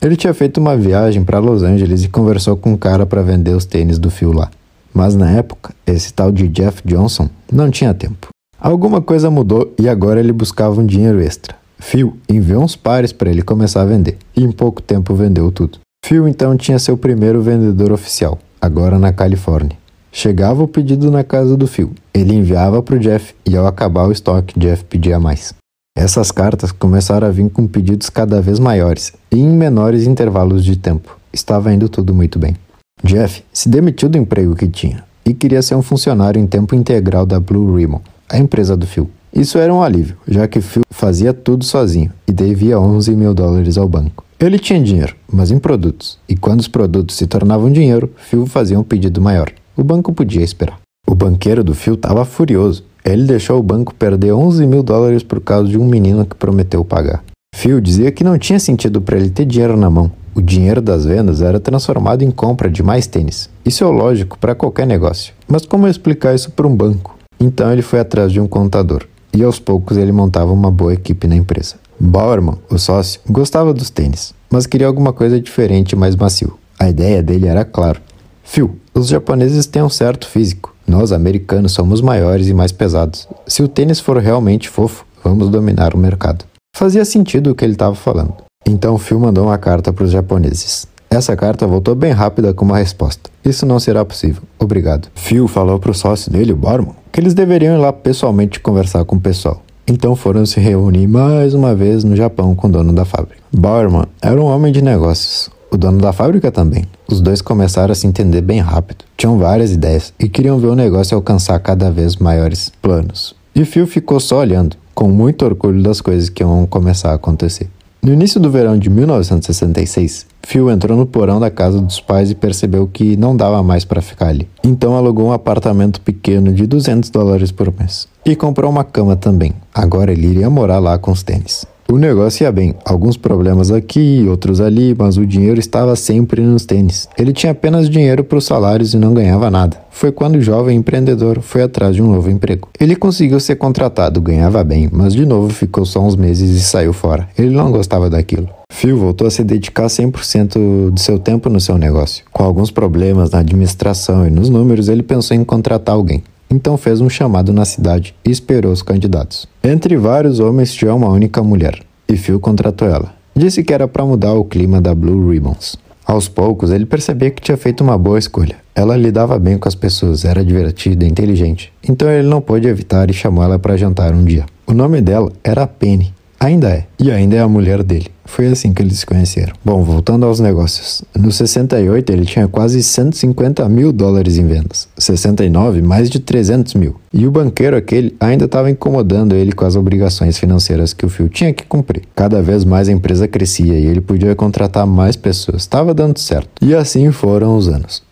Ele 0.00 0.16
tinha 0.16 0.34
feito 0.34 0.58
uma 0.58 0.76
viagem 0.76 1.24
para 1.24 1.38
Los 1.38 1.62
Angeles 1.62 2.04
e 2.04 2.08
conversou 2.08 2.56
com 2.56 2.72
um 2.72 2.76
cara 2.76 3.06
para 3.06 3.22
vender 3.22 3.56
os 3.56 3.64
tênis 3.64 3.98
do 3.98 4.10
Phil 4.10 4.32
lá. 4.32 4.50
Mas 4.92 5.14
na 5.14 5.30
época, 5.30 5.74
esse 5.86 6.12
tal 6.12 6.30
de 6.30 6.48
Jeff 6.48 6.82
Johnson 6.84 7.28
não 7.50 7.70
tinha 7.70 7.94
tempo. 7.94 8.28
Alguma 8.60 9.00
coisa 9.00 9.30
mudou 9.30 9.72
e 9.78 9.88
agora 9.88 10.20
ele 10.20 10.32
buscava 10.32 10.80
um 10.80 10.86
dinheiro 10.86 11.20
extra. 11.20 11.56
Phil 11.78 12.16
enviou 12.28 12.62
uns 12.62 12.76
pares 12.76 13.12
para 13.12 13.28
ele 13.28 13.42
começar 13.42 13.82
a 13.82 13.86
vender, 13.86 14.16
e 14.36 14.44
em 14.44 14.52
pouco 14.52 14.80
tempo 14.80 15.14
vendeu 15.14 15.50
tudo. 15.50 15.80
Phil 16.04 16.28
então 16.28 16.56
tinha 16.56 16.78
seu 16.78 16.96
primeiro 16.96 17.42
vendedor 17.42 17.90
oficial, 17.90 18.38
agora 18.60 18.98
na 18.98 19.12
Califórnia. 19.12 19.76
Chegava 20.12 20.62
o 20.62 20.68
pedido 20.68 21.10
na 21.10 21.24
casa 21.24 21.56
do 21.56 21.66
Phil, 21.66 21.92
ele 22.14 22.34
enviava 22.34 22.82
para 22.82 22.94
o 22.94 22.98
Jeff 22.98 23.34
e 23.44 23.56
ao 23.56 23.66
acabar 23.66 24.06
o 24.06 24.12
estoque, 24.12 24.58
Jeff 24.58 24.84
pedia 24.84 25.18
mais. 25.18 25.54
Essas 25.96 26.30
cartas 26.30 26.70
começaram 26.70 27.26
a 27.26 27.30
vir 27.30 27.50
com 27.50 27.66
pedidos 27.66 28.08
cada 28.08 28.40
vez 28.40 28.58
maiores 28.58 29.12
e 29.30 29.38
em 29.38 29.48
menores 29.48 30.06
intervalos 30.06 30.64
de 30.64 30.76
tempo. 30.76 31.18
Estava 31.32 31.72
indo 31.72 31.88
tudo 31.88 32.14
muito 32.14 32.38
bem. 32.38 32.56
Jeff 33.04 33.42
se 33.52 33.68
demitiu 33.68 34.08
do 34.08 34.18
emprego 34.18 34.54
que 34.54 34.68
tinha 34.68 35.04
e 35.24 35.34
queria 35.34 35.62
ser 35.62 35.74
um 35.74 35.82
funcionário 35.82 36.40
em 36.40 36.46
tempo 36.46 36.74
integral 36.74 37.26
da 37.26 37.40
Blue 37.40 37.76
Ribbon, 37.76 38.00
a 38.28 38.38
empresa 38.38 38.76
do 38.76 38.86
Phil. 38.86 39.10
Isso 39.34 39.58
era 39.58 39.72
um 39.72 39.82
alívio, 39.82 40.16
já 40.28 40.46
que 40.46 40.60
Phil 40.60 40.82
fazia 40.90 41.32
tudo 41.32 41.64
sozinho 41.64 42.12
e 42.28 42.32
devia 42.32 42.78
11 42.78 43.14
mil 43.16 43.32
dólares 43.32 43.78
ao 43.78 43.88
banco. 43.88 44.24
Ele 44.38 44.58
tinha 44.58 44.82
dinheiro, 44.82 45.14
mas 45.32 45.50
em 45.50 45.58
produtos, 45.58 46.18
e 46.28 46.36
quando 46.36 46.60
os 46.60 46.68
produtos 46.68 47.16
se 47.16 47.26
tornavam 47.26 47.70
dinheiro, 47.70 48.10
Phil 48.16 48.46
fazia 48.46 48.78
um 48.78 48.82
pedido 48.82 49.20
maior. 49.20 49.50
O 49.76 49.82
banco 49.82 50.12
podia 50.12 50.42
esperar. 50.42 50.78
O 51.06 51.14
banqueiro 51.14 51.64
do 51.64 51.74
Phil 51.74 51.94
estava 51.94 52.24
furioso. 52.24 52.84
Ele 53.04 53.24
deixou 53.24 53.58
o 53.58 53.62
banco 53.62 53.94
perder 53.94 54.32
11 54.32 54.66
mil 54.66 54.82
dólares 54.82 55.22
por 55.22 55.40
causa 55.40 55.68
de 55.68 55.78
um 55.78 55.86
menino 55.86 56.24
que 56.24 56.36
prometeu 56.36 56.84
pagar. 56.84 57.24
Phil 57.54 57.80
dizia 57.80 58.12
que 58.12 58.24
não 58.24 58.38
tinha 58.38 58.58
sentido 58.58 59.00
para 59.00 59.16
ele 59.16 59.30
ter 59.30 59.44
dinheiro 59.44 59.76
na 59.76 59.90
mão. 59.90 60.10
O 60.34 60.40
dinheiro 60.40 60.80
das 60.80 61.04
vendas 61.04 61.42
era 61.42 61.60
transformado 61.60 62.22
em 62.22 62.30
compra 62.30 62.70
de 62.70 62.82
mais 62.82 63.06
tênis. 63.06 63.50
Isso 63.64 63.84
é 63.84 63.86
lógico 63.86 64.38
para 64.38 64.54
qualquer 64.54 64.86
negócio. 64.86 65.34
Mas 65.46 65.66
como 65.66 65.86
explicar 65.86 66.34
isso 66.34 66.50
para 66.50 66.66
um 66.66 66.74
banco? 66.74 67.18
Então 67.38 67.72
ele 67.72 67.82
foi 67.82 68.00
atrás 68.00 68.32
de 68.32 68.40
um 68.40 68.46
contador 68.46 69.06
e 69.34 69.42
aos 69.42 69.58
poucos 69.58 69.96
ele 69.96 70.12
montava 70.12 70.52
uma 70.52 70.70
boa 70.70 70.94
equipe 70.94 71.26
na 71.26 71.36
empresa. 71.36 71.76
Bauerman, 71.98 72.58
o 72.70 72.78
sócio, 72.78 73.20
gostava 73.28 73.72
dos 73.72 73.90
tênis, 73.90 74.34
mas 74.50 74.66
queria 74.66 74.86
alguma 74.86 75.12
coisa 75.12 75.40
diferente 75.40 75.92
e 75.92 75.96
mais 75.96 76.16
macio. 76.16 76.58
A 76.78 76.88
ideia 76.88 77.22
dele 77.22 77.46
era 77.46 77.64
claro. 77.64 78.00
Phil, 78.42 78.76
os 78.94 79.08
japoneses 79.08 79.66
têm 79.66 79.82
um 79.82 79.88
certo 79.88 80.26
físico. 80.26 80.74
Nós, 80.86 81.12
americanos, 81.12 81.72
somos 81.72 82.00
maiores 82.00 82.48
e 82.48 82.54
mais 82.54 82.72
pesados. 82.72 83.28
Se 83.46 83.62
o 83.62 83.68
tênis 83.68 84.00
for 84.00 84.18
realmente 84.18 84.68
fofo, 84.68 85.06
vamos 85.22 85.48
dominar 85.48 85.94
o 85.94 85.98
mercado. 85.98 86.44
Fazia 86.76 87.04
sentido 87.04 87.50
o 87.50 87.54
que 87.54 87.64
ele 87.64 87.74
estava 87.74 87.94
falando. 87.94 88.34
Então 88.66 88.98
Phil 88.98 89.18
mandou 89.18 89.46
uma 89.46 89.58
carta 89.58 89.92
para 89.92 90.04
os 90.04 90.10
japoneses. 90.10 90.86
Essa 91.10 91.36
carta 91.36 91.66
voltou 91.66 91.94
bem 91.94 92.12
rápida 92.12 92.54
com 92.54 92.64
uma 92.64 92.78
resposta. 92.78 93.30
Isso 93.44 93.66
não 93.66 93.78
será 93.78 94.04
possível. 94.04 94.42
Obrigado. 94.58 95.08
Phil 95.14 95.46
falou 95.46 95.78
para 95.78 95.90
o 95.90 95.94
sócio 95.94 96.32
dele, 96.32 96.52
o 96.52 96.56
Borman, 96.56 96.94
que 97.12 97.20
eles 97.20 97.34
deveriam 97.34 97.74
ir 97.74 97.78
lá 97.78 97.92
pessoalmente 97.92 98.58
conversar 98.60 99.04
com 99.04 99.16
o 99.16 99.20
pessoal. 99.20 99.62
Então 99.86 100.16
foram 100.16 100.46
se 100.46 100.58
reunir 100.60 101.06
mais 101.06 101.54
uma 101.54 101.74
vez 101.74 102.02
no 102.02 102.16
Japão 102.16 102.54
com 102.54 102.66
o 102.66 102.70
dono 102.70 102.92
da 102.92 103.04
fábrica. 103.04 103.42
Bauerman 103.52 104.06
era 104.22 104.40
um 104.40 104.46
homem 104.46 104.72
de 104.72 104.80
negócios, 104.80 105.50
o 105.70 105.76
dono 105.76 105.98
da 105.98 106.12
fábrica 106.12 106.50
também. 106.50 106.86
Os 107.08 107.20
dois 107.20 107.42
começaram 107.42 107.92
a 107.92 107.94
se 107.94 108.06
entender 108.06 108.40
bem 108.40 108.60
rápido, 108.60 109.04
tinham 109.16 109.38
várias 109.38 109.72
ideias 109.72 110.14
e 110.18 110.28
queriam 110.28 110.58
ver 110.58 110.68
o 110.68 110.76
negócio 110.76 111.16
alcançar 111.16 111.58
cada 111.58 111.90
vez 111.90 112.16
maiores 112.16 112.72
planos. 112.80 113.34
E 113.54 113.64
Phil 113.64 113.86
ficou 113.86 114.18
só 114.18 114.38
olhando, 114.38 114.76
com 114.94 115.08
muito 115.08 115.44
orgulho 115.44 115.82
das 115.82 116.00
coisas 116.00 116.30
que 116.30 116.42
iam 116.42 116.64
começar 116.64 117.10
a 117.10 117.14
acontecer. 117.14 117.68
No 118.04 118.12
início 118.12 118.40
do 118.40 118.50
verão 118.50 118.76
de 118.76 118.90
1966, 118.90 120.26
Phil 120.42 120.68
entrou 120.68 120.98
no 120.98 121.06
porão 121.06 121.38
da 121.38 121.52
casa 121.52 121.80
dos 121.80 122.00
pais 122.00 122.32
e 122.32 122.34
percebeu 122.34 122.88
que 122.92 123.16
não 123.16 123.36
dava 123.36 123.62
mais 123.62 123.84
para 123.84 124.02
ficar 124.02 124.26
ali. 124.26 124.48
Então 124.64 124.96
alugou 124.96 125.28
um 125.28 125.32
apartamento 125.32 126.00
pequeno 126.00 126.52
de 126.52 126.66
200 126.66 127.10
dólares 127.10 127.52
por 127.52 127.72
mês. 127.78 128.08
E 128.26 128.34
comprou 128.34 128.68
uma 128.68 128.82
cama 128.82 129.14
também. 129.14 129.52
Agora 129.72 130.10
ele 130.10 130.26
iria 130.26 130.50
morar 130.50 130.80
lá 130.80 130.98
com 130.98 131.12
os 131.12 131.22
tênis. 131.22 131.64
O 131.92 131.98
negócio 131.98 132.44
ia 132.44 132.50
bem, 132.50 132.74
alguns 132.86 133.18
problemas 133.18 133.70
aqui, 133.70 134.24
outros 134.26 134.62
ali, 134.62 134.96
mas 134.98 135.18
o 135.18 135.26
dinheiro 135.26 135.60
estava 135.60 135.94
sempre 135.94 136.40
nos 136.40 136.64
tênis. 136.64 137.06
Ele 137.18 137.34
tinha 137.34 137.52
apenas 137.52 137.90
dinheiro 137.90 138.24
para 138.24 138.38
os 138.38 138.46
salários 138.46 138.94
e 138.94 138.96
não 138.96 139.12
ganhava 139.12 139.50
nada. 139.50 139.76
Foi 139.90 140.10
quando 140.10 140.36
o 140.36 140.40
jovem 140.40 140.78
empreendedor 140.78 141.42
foi 141.42 141.60
atrás 141.60 141.94
de 141.94 142.00
um 142.00 142.10
novo 142.10 142.30
emprego. 142.30 142.70
Ele 142.80 142.96
conseguiu 142.96 143.38
ser 143.38 143.56
contratado, 143.56 144.22
ganhava 144.22 144.64
bem, 144.64 144.88
mas 144.90 145.12
de 145.12 145.26
novo 145.26 145.50
ficou 145.50 145.84
só 145.84 146.00
uns 146.00 146.16
meses 146.16 146.48
e 146.56 146.60
saiu 146.62 146.94
fora. 146.94 147.28
Ele 147.36 147.54
não 147.54 147.70
gostava 147.70 148.08
daquilo. 148.08 148.48
Phil 148.72 148.96
voltou 148.96 149.26
a 149.26 149.30
se 149.30 149.44
dedicar 149.44 149.88
100% 149.88 150.94
de 150.94 150.98
seu 150.98 151.18
tempo 151.18 151.50
no 151.50 151.60
seu 151.60 151.76
negócio. 151.76 152.24
Com 152.32 152.42
alguns 152.42 152.70
problemas 152.70 153.32
na 153.32 153.40
administração 153.40 154.26
e 154.26 154.30
nos 154.30 154.48
números, 154.48 154.88
ele 154.88 155.02
pensou 155.02 155.36
em 155.36 155.44
contratar 155.44 155.94
alguém. 155.94 156.22
Então 156.52 156.76
fez 156.76 157.00
um 157.00 157.08
chamado 157.08 157.50
na 157.50 157.64
cidade 157.64 158.14
e 158.22 158.30
esperou 158.30 158.72
os 158.72 158.82
candidatos. 158.82 159.48
Entre 159.64 159.96
vários 159.96 160.38
homens 160.38 160.74
tinha 160.74 160.94
uma 160.94 161.08
única 161.08 161.42
mulher, 161.42 161.80
e 162.06 162.16
Phil 162.16 162.38
contratou 162.38 162.86
ela. 162.86 163.14
Disse 163.34 163.64
que 163.64 163.72
era 163.72 163.88
para 163.88 164.04
mudar 164.04 164.34
o 164.34 164.44
clima 164.44 164.78
da 164.78 164.94
Blue 164.94 165.30
Ribbons. 165.30 165.76
Aos 166.04 166.28
poucos, 166.28 166.70
ele 166.70 166.84
percebia 166.84 167.30
que 167.30 167.40
tinha 167.40 167.56
feito 167.56 167.82
uma 167.82 167.96
boa 167.96 168.18
escolha. 168.18 168.56
Ela 168.74 168.96
lidava 168.96 169.38
bem 169.38 169.56
com 169.56 169.66
as 169.66 169.74
pessoas, 169.74 170.26
era 170.26 170.44
divertida 170.44 171.06
e 171.06 171.08
inteligente, 171.08 171.72
então 171.82 172.10
ele 172.10 172.28
não 172.28 172.42
pôde 172.42 172.68
evitar 172.68 173.08
e 173.08 173.14
chamou 173.14 173.42
ela 173.42 173.58
para 173.58 173.76
jantar 173.76 174.12
um 174.12 174.22
dia. 174.22 174.44
O 174.66 174.74
nome 174.74 175.00
dela 175.00 175.32
era 175.42 175.66
Penny, 175.66 176.12
Ainda 176.42 176.70
é. 176.70 176.86
E 176.98 177.08
ainda 177.08 177.36
é 177.36 177.38
a 177.38 177.46
mulher 177.46 177.84
dele. 177.84 178.10
Foi 178.24 178.48
assim 178.48 178.72
que 178.72 178.82
eles 178.82 178.98
se 178.98 179.06
conheceram. 179.06 179.52
Bom, 179.64 179.84
voltando 179.84 180.26
aos 180.26 180.40
negócios. 180.40 181.04
No 181.16 181.30
68, 181.30 182.10
ele 182.10 182.26
tinha 182.26 182.48
quase 182.48 182.82
150 182.82 183.68
mil 183.68 183.92
dólares 183.92 184.36
em 184.38 184.44
vendas. 184.44 184.88
69, 184.98 185.82
mais 185.82 186.10
de 186.10 186.18
300 186.18 186.74
mil. 186.74 186.96
E 187.12 187.28
o 187.28 187.30
banqueiro 187.30 187.76
aquele 187.76 188.16
ainda 188.18 188.46
estava 188.46 188.68
incomodando 188.68 189.36
ele 189.36 189.52
com 189.52 189.64
as 189.64 189.76
obrigações 189.76 190.36
financeiras 190.36 190.92
que 190.92 191.06
o 191.06 191.08
Phil 191.08 191.28
tinha 191.28 191.54
que 191.54 191.64
cumprir. 191.64 192.02
Cada 192.12 192.42
vez 192.42 192.64
mais 192.64 192.88
a 192.88 192.92
empresa 192.92 193.28
crescia 193.28 193.78
e 193.78 193.86
ele 193.86 194.00
podia 194.00 194.34
contratar 194.34 194.84
mais 194.84 195.14
pessoas. 195.14 195.62
Estava 195.62 195.94
dando 195.94 196.18
certo. 196.18 196.50
E 196.60 196.74
assim 196.74 197.12
foram 197.12 197.56
os 197.56 197.68
anos. 197.68 198.02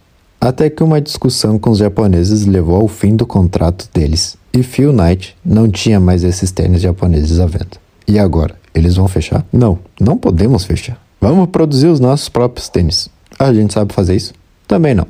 Até 0.40 0.70
que 0.70 0.84
uma 0.84 1.00
discussão 1.00 1.58
com 1.58 1.70
os 1.70 1.78
japoneses 1.78 2.46
levou 2.46 2.76
ao 2.76 2.87
fim 2.87 3.16
do 3.16 3.26
contrato 3.26 3.88
deles. 3.92 4.37
E 4.52 4.62
Phil 4.62 4.92
Knight 4.92 5.37
não 5.44 5.68
tinha 5.68 5.99
mais 5.99 6.22
esses 6.22 6.52
tênis 6.52 6.80
japoneses 6.80 7.40
à 7.40 7.46
venda. 7.46 7.89
E 8.07 8.19
agora? 8.19 8.54
Eles 8.75 8.97
vão 8.97 9.09
fechar? 9.09 9.45
Não, 9.52 9.78
não 10.00 10.16
podemos 10.16 10.64
fechar. 10.64 11.00
Vamos 11.21 11.49
produzir 11.50 11.88
os 11.88 12.00
nossos 12.00 12.28
próprios 12.28 12.69
tênis. 12.69 13.09
A 13.38 13.52
gente 13.52 13.75
sabe 13.75 13.92
fazer 13.92 14.16
isso? 14.16 14.33
Também 14.66 14.95
não. 14.95 15.07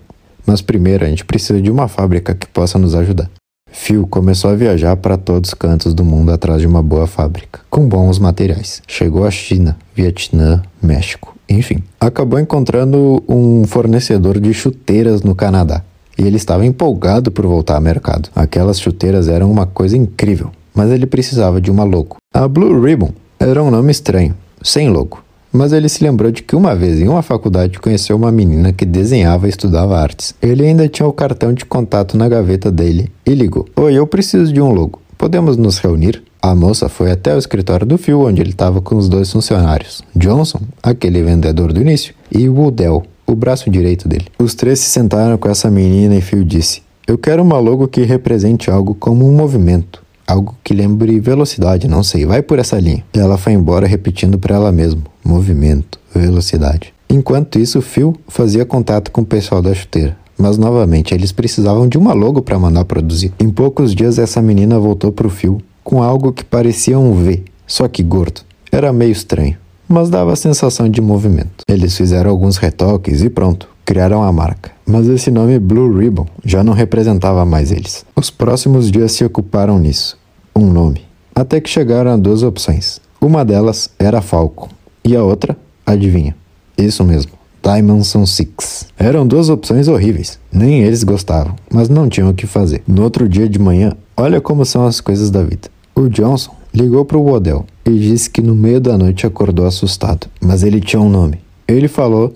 Mas 0.46 0.60
primeiro 0.60 1.04
a 1.04 1.08
gente 1.08 1.24
precisa 1.24 1.60
de 1.60 1.70
uma 1.70 1.86
fábrica 1.86 2.34
que 2.34 2.46
possa 2.46 2.78
nos 2.78 2.94
ajudar. 2.94 3.30
Phil 3.70 4.06
começou 4.06 4.50
a 4.50 4.56
viajar 4.56 4.96
para 4.96 5.16
todos 5.16 5.50
os 5.50 5.54
cantos 5.54 5.94
do 5.94 6.04
mundo 6.04 6.32
atrás 6.32 6.60
de 6.60 6.66
uma 6.66 6.82
boa 6.82 7.06
fábrica, 7.06 7.60
com 7.70 7.86
bons 7.86 8.18
materiais. 8.18 8.82
Chegou 8.88 9.24
à 9.24 9.30
China, 9.30 9.76
Vietnã, 9.94 10.62
México, 10.82 11.36
enfim. 11.48 11.82
Acabou 12.00 12.40
encontrando 12.40 13.22
um 13.28 13.64
fornecedor 13.64 14.40
de 14.40 14.52
chuteiras 14.52 15.22
no 15.22 15.34
Canadá. 15.34 15.84
E 16.18 16.22
ele 16.22 16.36
estava 16.36 16.66
empolgado 16.66 17.30
por 17.30 17.46
voltar 17.46 17.76
ao 17.76 17.80
mercado. 17.80 18.28
Aquelas 18.34 18.80
chuteiras 18.80 19.28
eram 19.28 19.50
uma 19.50 19.66
coisa 19.66 19.96
incrível 19.96 20.50
mas 20.80 20.90
ele 20.90 21.04
precisava 21.04 21.60
de 21.60 21.70
uma 21.70 21.84
logo. 21.84 22.16
A 22.32 22.48
Blue 22.48 22.80
Ribbon 22.80 23.10
era 23.38 23.62
um 23.62 23.70
nome 23.70 23.90
estranho, 23.92 24.34
sem 24.62 24.88
logo. 24.88 25.22
Mas 25.52 25.74
ele 25.74 25.90
se 25.90 26.02
lembrou 26.02 26.30
de 26.30 26.42
que 26.42 26.56
uma 26.56 26.74
vez 26.74 26.98
em 26.98 27.06
uma 27.06 27.20
faculdade 27.20 27.78
conheceu 27.78 28.16
uma 28.16 28.32
menina 28.32 28.72
que 28.72 28.86
desenhava 28.86 29.46
e 29.46 29.50
estudava 29.50 30.00
artes. 30.00 30.34
Ele 30.40 30.64
ainda 30.64 30.88
tinha 30.88 31.06
o 31.06 31.12
cartão 31.12 31.52
de 31.52 31.66
contato 31.66 32.16
na 32.16 32.30
gaveta 32.30 32.72
dele 32.72 33.12
e 33.26 33.34
ligou: 33.34 33.68
Oi, 33.76 33.92
eu 33.92 34.06
preciso 34.06 34.50
de 34.50 34.58
um 34.58 34.72
logo. 34.72 35.02
Podemos 35.18 35.58
nos 35.58 35.76
reunir? 35.76 36.22
A 36.40 36.54
moça 36.54 36.88
foi 36.88 37.10
até 37.10 37.34
o 37.34 37.38
escritório 37.38 37.86
do 37.86 37.98
Phil, 37.98 38.22
onde 38.22 38.40
ele 38.40 38.52
estava 38.52 38.80
com 38.80 38.96
os 38.96 39.06
dois 39.06 39.30
funcionários: 39.30 40.00
Johnson, 40.16 40.62
aquele 40.82 41.22
vendedor 41.22 41.74
do 41.74 41.82
início, 41.82 42.14
e 42.32 42.48
Woodell, 42.48 43.02
o 43.26 43.34
braço 43.34 43.68
direito 43.68 44.08
dele. 44.08 44.28
Os 44.38 44.54
três 44.54 44.80
se 44.80 44.88
sentaram 44.88 45.36
com 45.36 45.50
essa 45.50 45.70
menina 45.70 46.14
e 46.14 46.22
Phil 46.22 46.42
disse: 46.42 46.80
Eu 47.06 47.18
quero 47.18 47.42
uma 47.42 47.58
logo 47.58 47.86
que 47.86 48.00
represente 48.04 48.70
algo 48.70 48.94
como 48.94 49.28
um 49.28 49.36
movimento 49.36 50.00
algo 50.30 50.54
que 50.62 50.72
lembre 50.72 51.18
velocidade, 51.18 51.88
não 51.88 52.02
sei, 52.02 52.24
vai 52.24 52.42
por 52.42 52.58
essa 52.58 52.78
linha. 52.78 53.04
Ela 53.12 53.36
foi 53.36 53.52
embora 53.52 53.86
repetindo 53.86 54.38
para 54.38 54.54
ela 54.54 54.72
mesma: 54.72 55.02
movimento, 55.24 55.98
velocidade. 56.14 56.94
Enquanto 57.08 57.58
isso, 57.58 57.82
Phil 57.82 58.14
fazia 58.28 58.64
contato 58.64 59.10
com 59.10 59.22
o 59.22 59.26
pessoal 59.26 59.60
da 59.60 59.74
chuteira. 59.74 60.16
Mas 60.38 60.56
novamente, 60.56 61.12
eles 61.12 61.32
precisavam 61.32 61.86
de 61.86 61.98
uma 61.98 62.14
logo 62.14 62.40
para 62.40 62.58
mandar 62.58 62.84
produzir. 62.84 63.32
Em 63.38 63.50
poucos 63.50 63.94
dias, 63.94 64.18
essa 64.18 64.40
menina 64.40 64.78
voltou 64.78 65.12
para 65.12 65.26
o 65.26 65.30
Phil 65.30 65.60
com 65.82 66.02
algo 66.02 66.32
que 66.32 66.44
parecia 66.44 66.98
um 66.98 67.12
V, 67.12 67.42
só 67.66 67.88
que 67.88 68.02
gordo. 68.02 68.42
Era 68.72 68.92
meio 68.92 69.10
estranho, 69.10 69.56
mas 69.88 70.08
dava 70.08 70.32
a 70.32 70.36
sensação 70.36 70.88
de 70.88 71.00
movimento. 71.00 71.64
Eles 71.68 71.96
fizeram 71.96 72.30
alguns 72.30 72.56
retoques 72.56 73.22
e 73.22 73.28
pronto, 73.28 73.68
criaram 73.84 74.22
a 74.22 74.32
marca. 74.32 74.70
Mas 74.86 75.08
esse 75.08 75.30
nome 75.30 75.58
Blue 75.58 75.98
Ribbon 75.98 76.26
já 76.44 76.62
não 76.62 76.72
representava 76.72 77.44
mais 77.44 77.72
eles. 77.72 78.04
Os 78.14 78.30
próximos 78.30 78.90
dias 78.90 79.12
se 79.12 79.24
ocuparam 79.24 79.78
nisso 79.78 80.19
um 80.60 80.72
nome. 80.72 81.02
Até 81.34 81.60
que 81.60 81.70
chegaram 81.70 82.12
a 82.12 82.16
duas 82.16 82.42
opções. 82.42 83.00
Uma 83.20 83.44
delas 83.44 83.90
era 83.98 84.20
Falcon 84.20 84.68
e 85.04 85.16
a 85.16 85.22
outra, 85.22 85.56
adivinha? 85.86 86.36
Isso 86.76 87.04
mesmo, 87.04 87.32
Dimension 87.62 88.24
Six. 88.26 88.88
Eram 88.98 89.26
duas 89.26 89.48
opções 89.48 89.88
horríveis, 89.88 90.38
nem 90.52 90.82
eles 90.82 91.04
gostavam, 91.04 91.54
mas 91.72 91.88
não 91.88 92.08
tinham 92.08 92.30
o 92.30 92.34
que 92.34 92.46
fazer. 92.46 92.82
No 92.86 93.02
outro 93.02 93.28
dia 93.28 93.48
de 93.48 93.58
manhã, 93.58 93.92
olha 94.16 94.40
como 94.40 94.64
são 94.64 94.86
as 94.86 95.00
coisas 95.00 95.30
da 95.30 95.42
vida. 95.42 95.68
O 95.94 96.08
Johnson 96.08 96.54
ligou 96.74 97.04
para 97.04 97.18
o 97.18 97.22
Wodell 97.22 97.66
e 97.84 97.98
disse 97.98 98.30
que 98.30 98.40
no 98.40 98.54
meio 98.54 98.80
da 98.80 98.96
noite 98.96 99.26
acordou 99.26 99.66
assustado, 99.66 100.26
mas 100.40 100.62
ele 100.62 100.80
tinha 100.80 101.00
um 101.00 101.10
nome. 101.10 101.40
Ele 101.66 101.88
falou: 101.88 102.34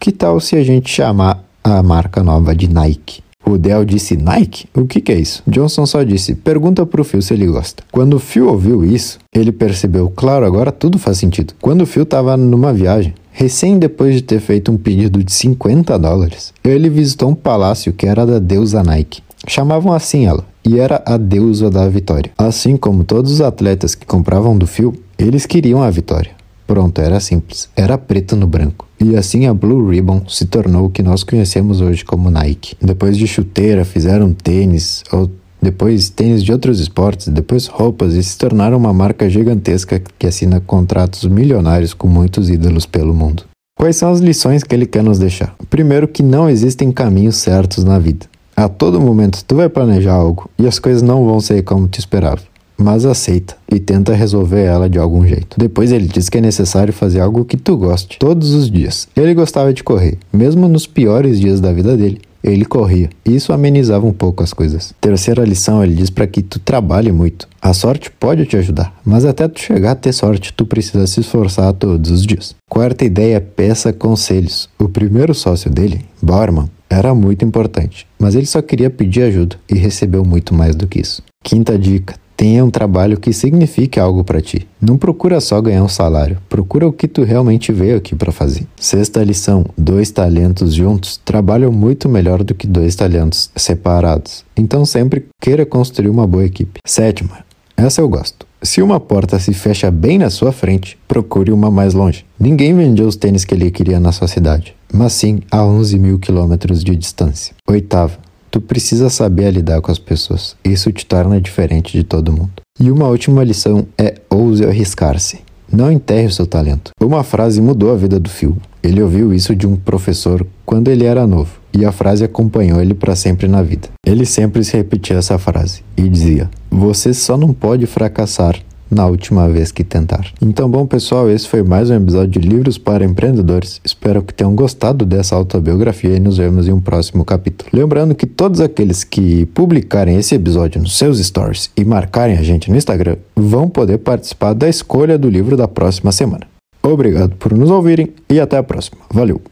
Que 0.00 0.12
tal 0.12 0.40
se 0.40 0.56
a 0.56 0.62
gente 0.62 0.90
chamar 0.90 1.44
a 1.62 1.82
marca 1.82 2.22
nova 2.22 2.54
de 2.54 2.68
Nike? 2.68 3.22
O 3.52 3.58
Dell 3.58 3.84
disse 3.84 4.16
Nike? 4.16 4.64
O 4.74 4.86
que, 4.86 4.98
que 4.98 5.12
é 5.12 5.20
isso? 5.20 5.42
Johnson 5.46 5.84
só 5.84 6.02
disse: 6.02 6.34
pergunta 6.34 6.86
pro 6.86 7.04
Phil 7.04 7.20
se 7.20 7.34
ele 7.34 7.46
gosta. 7.46 7.82
Quando 7.92 8.14
o 8.14 8.18
Phil 8.18 8.48
ouviu 8.48 8.82
isso, 8.82 9.18
ele 9.30 9.52
percebeu, 9.52 10.08
claro, 10.08 10.46
agora 10.46 10.72
tudo 10.72 10.98
faz 10.98 11.18
sentido. 11.18 11.52
Quando 11.60 11.82
o 11.82 11.86
Phil 11.86 12.04
estava 12.04 12.34
numa 12.34 12.72
viagem, 12.72 13.12
recém 13.30 13.78
depois 13.78 14.14
de 14.14 14.22
ter 14.22 14.40
feito 14.40 14.72
um 14.72 14.78
pedido 14.78 15.22
de 15.22 15.30
50 15.30 15.98
dólares, 15.98 16.54
ele 16.64 16.88
visitou 16.88 17.28
um 17.28 17.34
palácio 17.34 17.92
que 17.92 18.06
era 18.06 18.24
da 18.24 18.38
deusa 18.38 18.82
Nike. 18.82 19.20
Chamavam 19.46 19.92
assim 19.92 20.24
ela, 20.24 20.46
e 20.64 20.78
era 20.80 21.02
a 21.04 21.18
deusa 21.18 21.68
da 21.68 21.86
vitória. 21.90 22.32
Assim 22.38 22.78
como 22.78 23.04
todos 23.04 23.32
os 23.32 23.42
atletas 23.42 23.94
que 23.94 24.06
compravam 24.06 24.56
do 24.56 24.66
Phil, 24.66 24.94
eles 25.18 25.44
queriam 25.44 25.82
a 25.82 25.90
vitória. 25.90 26.30
Pronto, 26.72 27.02
era 27.02 27.20
simples. 27.20 27.68
Era 27.76 27.98
preto 27.98 28.34
no 28.34 28.46
branco. 28.46 28.88
E 28.98 29.14
assim 29.14 29.44
a 29.44 29.52
Blue 29.52 29.90
Ribbon 29.90 30.22
se 30.26 30.46
tornou 30.46 30.86
o 30.86 30.88
que 30.88 31.02
nós 31.02 31.22
conhecemos 31.22 31.82
hoje 31.82 32.02
como 32.02 32.30
Nike. 32.30 32.74
Depois 32.80 33.18
de 33.18 33.26
chuteira, 33.26 33.84
fizeram 33.84 34.32
tênis, 34.32 35.04
ou 35.12 35.30
depois 35.60 36.08
tênis 36.08 36.42
de 36.42 36.50
outros 36.50 36.80
esportes, 36.80 37.28
depois 37.28 37.66
roupas 37.66 38.14
e 38.14 38.22
se 38.22 38.38
tornaram 38.38 38.78
uma 38.78 38.90
marca 38.90 39.28
gigantesca 39.28 40.00
que 40.18 40.26
assina 40.26 40.60
contratos 40.60 41.26
milionários 41.26 41.92
com 41.92 42.08
muitos 42.08 42.48
ídolos 42.48 42.86
pelo 42.86 43.12
mundo. 43.12 43.44
Quais 43.78 43.96
são 43.96 44.10
as 44.10 44.20
lições 44.20 44.64
que 44.64 44.74
ele 44.74 44.86
quer 44.86 45.02
nos 45.02 45.18
deixar? 45.18 45.54
Primeiro, 45.68 46.08
que 46.08 46.22
não 46.22 46.48
existem 46.48 46.90
caminhos 46.90 47.36
certos 47.36 47.84
na 47.84 47.98
vida. 47.98 48.24
A 48.56 48.66
todo 48.66 48.98
momento 48.98 49.44
tu 49.44 49.56
vai 49.56 49.68
planejar 49.68 50.14
algo 50.14 50.48
e 50.58 50.66
as 50.66 50.78
coisas 50.78 51.02
não 51.02 51.26
vão 51.26 51.38
ser 51.38 51.62
como 51.64 51.86
tu 51.86 51.98
esperava 51.98 52.40
mas 52.82 53.04
aceita 53.04 53.56
e 53.70 53.78
tenta 53.78 54.14
resolver 54.14 54.64
ela 54.64 54.90
de 54.90 54.98
algum 54.98 55.26
jeito. 55.26 55.56
Depois 55.58 55.92
ele 55.92 56.06
diz 56.06 56.28
que 56.28 56.38
é 56.38 56.40
necessário 56.40 56.92
fazer 56.92 57.20
algo 57.20 57.44
que 57.44 57.56
tu 57.56 57.76
goste, 57.76 58.18
todos 58.18 58.52
os 58.52 58.70
dias. 58.70 59.08
Ele 59.16 59.34
gostava 59.34 59.72
de 59.72 59.84
correr, 59.84 60.18
mesmo 60.32 60.68
nos 60.68 60.86
piores 60.86 61.38
dias 61.38 61.60
da 61.60 61.72
vida 61.72 61.96
dele. 61.96 62.20
Ele 62.42 62.64
corria, 62.64 63.08
e 63.24 63.36
isso 63.36 63.52
amenizava 63.52 64.04
um 64.04 64.12
pouco 64.12 64.42
as 64.42 64.52
coisas. 64.52 64.92
Terceira 65.00 65.44
lição, 65.44 65.82
ele 65.82 65.94
diz 65.94 66.10
para 66.10 66.26
que 66.26 66.42
tu 66.42 66.58
trabalhe 66.58 67.12
muito. 67.12 67.46
A 67.60 67.72
sorte 67.72 68.10
pode 68.10 68.44
te 68.46 68.56
ajudar, 68.56 68.92
mas 69.04 69.24
até 69.24 69.46
tu 69.46 69.60
chegar 69.60 69.92
a 69.92 69.94
ter 69.94 70.12
sorte, 70.12 70.52
tu 70.52 70.66
precisa 70.66 71.06
se 71.06 71.20
esforçar 71.20 71.72
todos 71.72 72.10
os 72.10 72.26
dias. 72.26 72.56
Quarta 72.68 73.04
ideia, 73.04 73.40
peça 73.40 73.92
conselhos. 73.92 74.68
O 74.76 74.88
primeiro 74.88 75.32
sócio 75.32 75.70
dele, 75.70 76.04
Barman, 76.20 76.68
era 76.90 77.14
muito 77.14 77.44
importante, 77.44 78.08
mas 78.18 78.34
ele 78.34 78.46
só 78.46 78.60
queria 78.60 78.90
pedir 78.90 79.22
ajuda 79.22 79.56
e 79.70 79.76
recebeu 79.76 80.24
muito 80.24 80.52
mais 80.52 80.74
do 80.74 80.88
que 80.88 81.00
isso. 81.00 81.22
Quinta 81.44 81.78
dica, 81.78 82.14
Tenha 82.42 82.64
um 82.64 82.70
trabalho 82.70 83.20
que 83.20 83.32
signifique 83.32 84.00
algo 84.00 84.24
para 84.24 84.42
ti. 84.42 84.66
Não 84.80 84.98
procura 84.98 85.40
só 85.40 85.60
ganhar 85.60 85.84
um 85.84 85.88
salário, 85.88 86.38
procura 86.48 86.88
o 86.88 86.92
que 86.92 87.06
tu 87.06 87.22
realmente 87.22 87.70
veio 87.70 87.96
aqui 87.96 88.16
para 88.16 88.32
fazer. 88.32 88.66
Sexta 88.80 89.22
lição: 89.22 89.64
dois 89.78 90.10
talentos 90.10 90.74
juntos 90.74 91.20
trabalham 91.24 91.70
muito 91.70 92.08
melhor 92.08 92.42
do 92.42 92.52
que 92.52 92.66
dois 92.66 92.96
talentos 92.96 93.48
separados. 93.54 94.44
Então 94.56 94.84
sempre 94.84 95.28
queira 95.40 95.64
construir 95.64 96.08
uma 96.08 96.26
boa 96.26 96.44
equipe. 96.44 96.80
Sétima: 96.84 97.44
essa 97.76 98.00
eu 98.00 98.08
gosto. 98.08 98.44
Se 98.60 98.82
uma 98.82 98.98
porta 98.98 99.38
se 99.38 99.54
fecha 99.54 99.88
bem 99.88 100.18
na 100.18 100.28
sua 100.28 100.50
frente, 100.50 100.98
procure 101.06 101.52
uma 101.52 101.70
mais 101.70 101.94
longe. 101.94 102.26
Ninguém 102.40 102.74
vendeu 102.74 103.06
os 103.06 103.14
tênis 103.14 103.44
que 103.44 103.54
ele 103.54 103.70
queria 103.70 104.00
na 104.00 104.10
sua 104.10 104.26
cidade, 104.26 104.74
mas 104.92 105.12
sim 105.12 105.42
a 105.48 105.64
11 105.64 105.96
mil 105.96 106.18
quilômetros 106.18 106.82
de 106.82 106.96
distância. 106.96 107.54
Oitava, 107.68 108.18
Tu 108.52 108.60
precisa 108.60 109.08
saber 109.08 109.50
lidar 109.50 109.80
com 109.80 109.90
as 109.90 109.98
pessoas. 109.98 110.54
Isso 110.62 110.92
te 110.92 111.06
torna 111.06 111.40
diferente 111.40 111.96
de 111.96 112.04
todo 112.04 112.30
mundo. 112.30 112.50
E 112.78 112.90
uma 112.90 113.08
última 113.08 113.42
lição 113.42 113.86
é 113.96 114.16
ouse 114.28 114.62
arriscar-se. 114.62 115.40
Não 115.72 115.90
enterre 115.90 116.26
o 116.26 116.30
seu 116.30 116.46
talento. 116.46 116.90
Uma 117.00 117.24
frase 117.24 117.62
mudou 117.62 117.90
a 117.90 117.96
vida 117.96 118.20
do 118.20 118.28
Phil. 118.28 118.58
Ele 118.82 119.02
ouviu 119.02 119.32
isso 119.32 119.56
de 119.56 119.66
um 119.66 119.74
professor 119.74 120.46
quando 120.66 120.88
ele 120.88 121.06
era 121.06 121.26
novo, 121.26 121.60
e 121.72 121.86
a 121.86 121.92
frase 121.92 122.24
acompanhou 122.24 122.82
ele 122.82 122.92
para 122.92 123.16
sempre 123.16 123.48
na 123.48 123.62
vida. 123.62 123.88
Ele 124.06 124.26
sempre 124.26 124.62
se 124.62 124.76
repetia 124.76 125.16
essa 125.16 125.38
frase 125.38 125.82
e 125.96 126.06
dizia: 126.06 126.50
Você 126.70 127.14
só 127.14 127.38
não 127.38 127.54
pode 127.54 127.86
fracassar 127.86 128.60
na 128.92 129.06
última 129.06 129.48
vez 129.48 129.72
que 129.72 129.82
tentar. 129.82 130.30
Então, 130.40 130.70
bom 130.70 130.86
pessoal, 130.86 131.30
esse 131.30 131.48
foi 131.48 131.62
mais 131.62 131.90
um 131.90 131.94
episódio 131.94 132.40
de 132.40 132.48
Livros 132.48 132.78
para 132.78 133.04
Empreendedores. 133.04 133.80
Espero 133.84 134.22
que 134.22 134.34
tenham 134.34 134.54
gostado 134.54 135.04
dessa 135.04 135.34
autobiografia 135.34 136.16
e 136.16 136.20
nos 136.20 136.36
vemos 136.36 136.68
em 136.68 136.72
um 136.72 136.80
próximo 136.80 137.24
capítulo. 137.24 137.70
Lembrando 137.72 138.14
que 138.14 138.26
todos 138.26 138.60
aqueles 138.60 139.02
que 139.02 139.46
publicarem 139.46 140.16
esse 140.16 140.34
episódio 140.34 140.80
nos 140.80 140.96
seus 140.96 141.18
stories 141.18 141.70
e 141.76 141.84
marcarem 141.84 142.36
a 142.36 142.42
gente 142.42 142.70
no 142.70 142.76
Instagram 142.76 143.16
vão 143.34 143.68
poder 143.68 143.98
participar 143.98 144.52
da 144.52 144.68
escolha 144.68 145.18
do 145.18 145.28
livro 145.28 145.56
da 145.56 145.66
próxima 145.66 146.12
semana. 146.12 146.46
Obrigado 146.82 147.36
por 147.36 147.52
nos 147.52 147.70
ouvirem 147.70 148.12
e 148.28 148.40
até 148.40 148.58
a 148.58 148.62
próxima. 148.62 148.98
Valeu! 149.10 149.51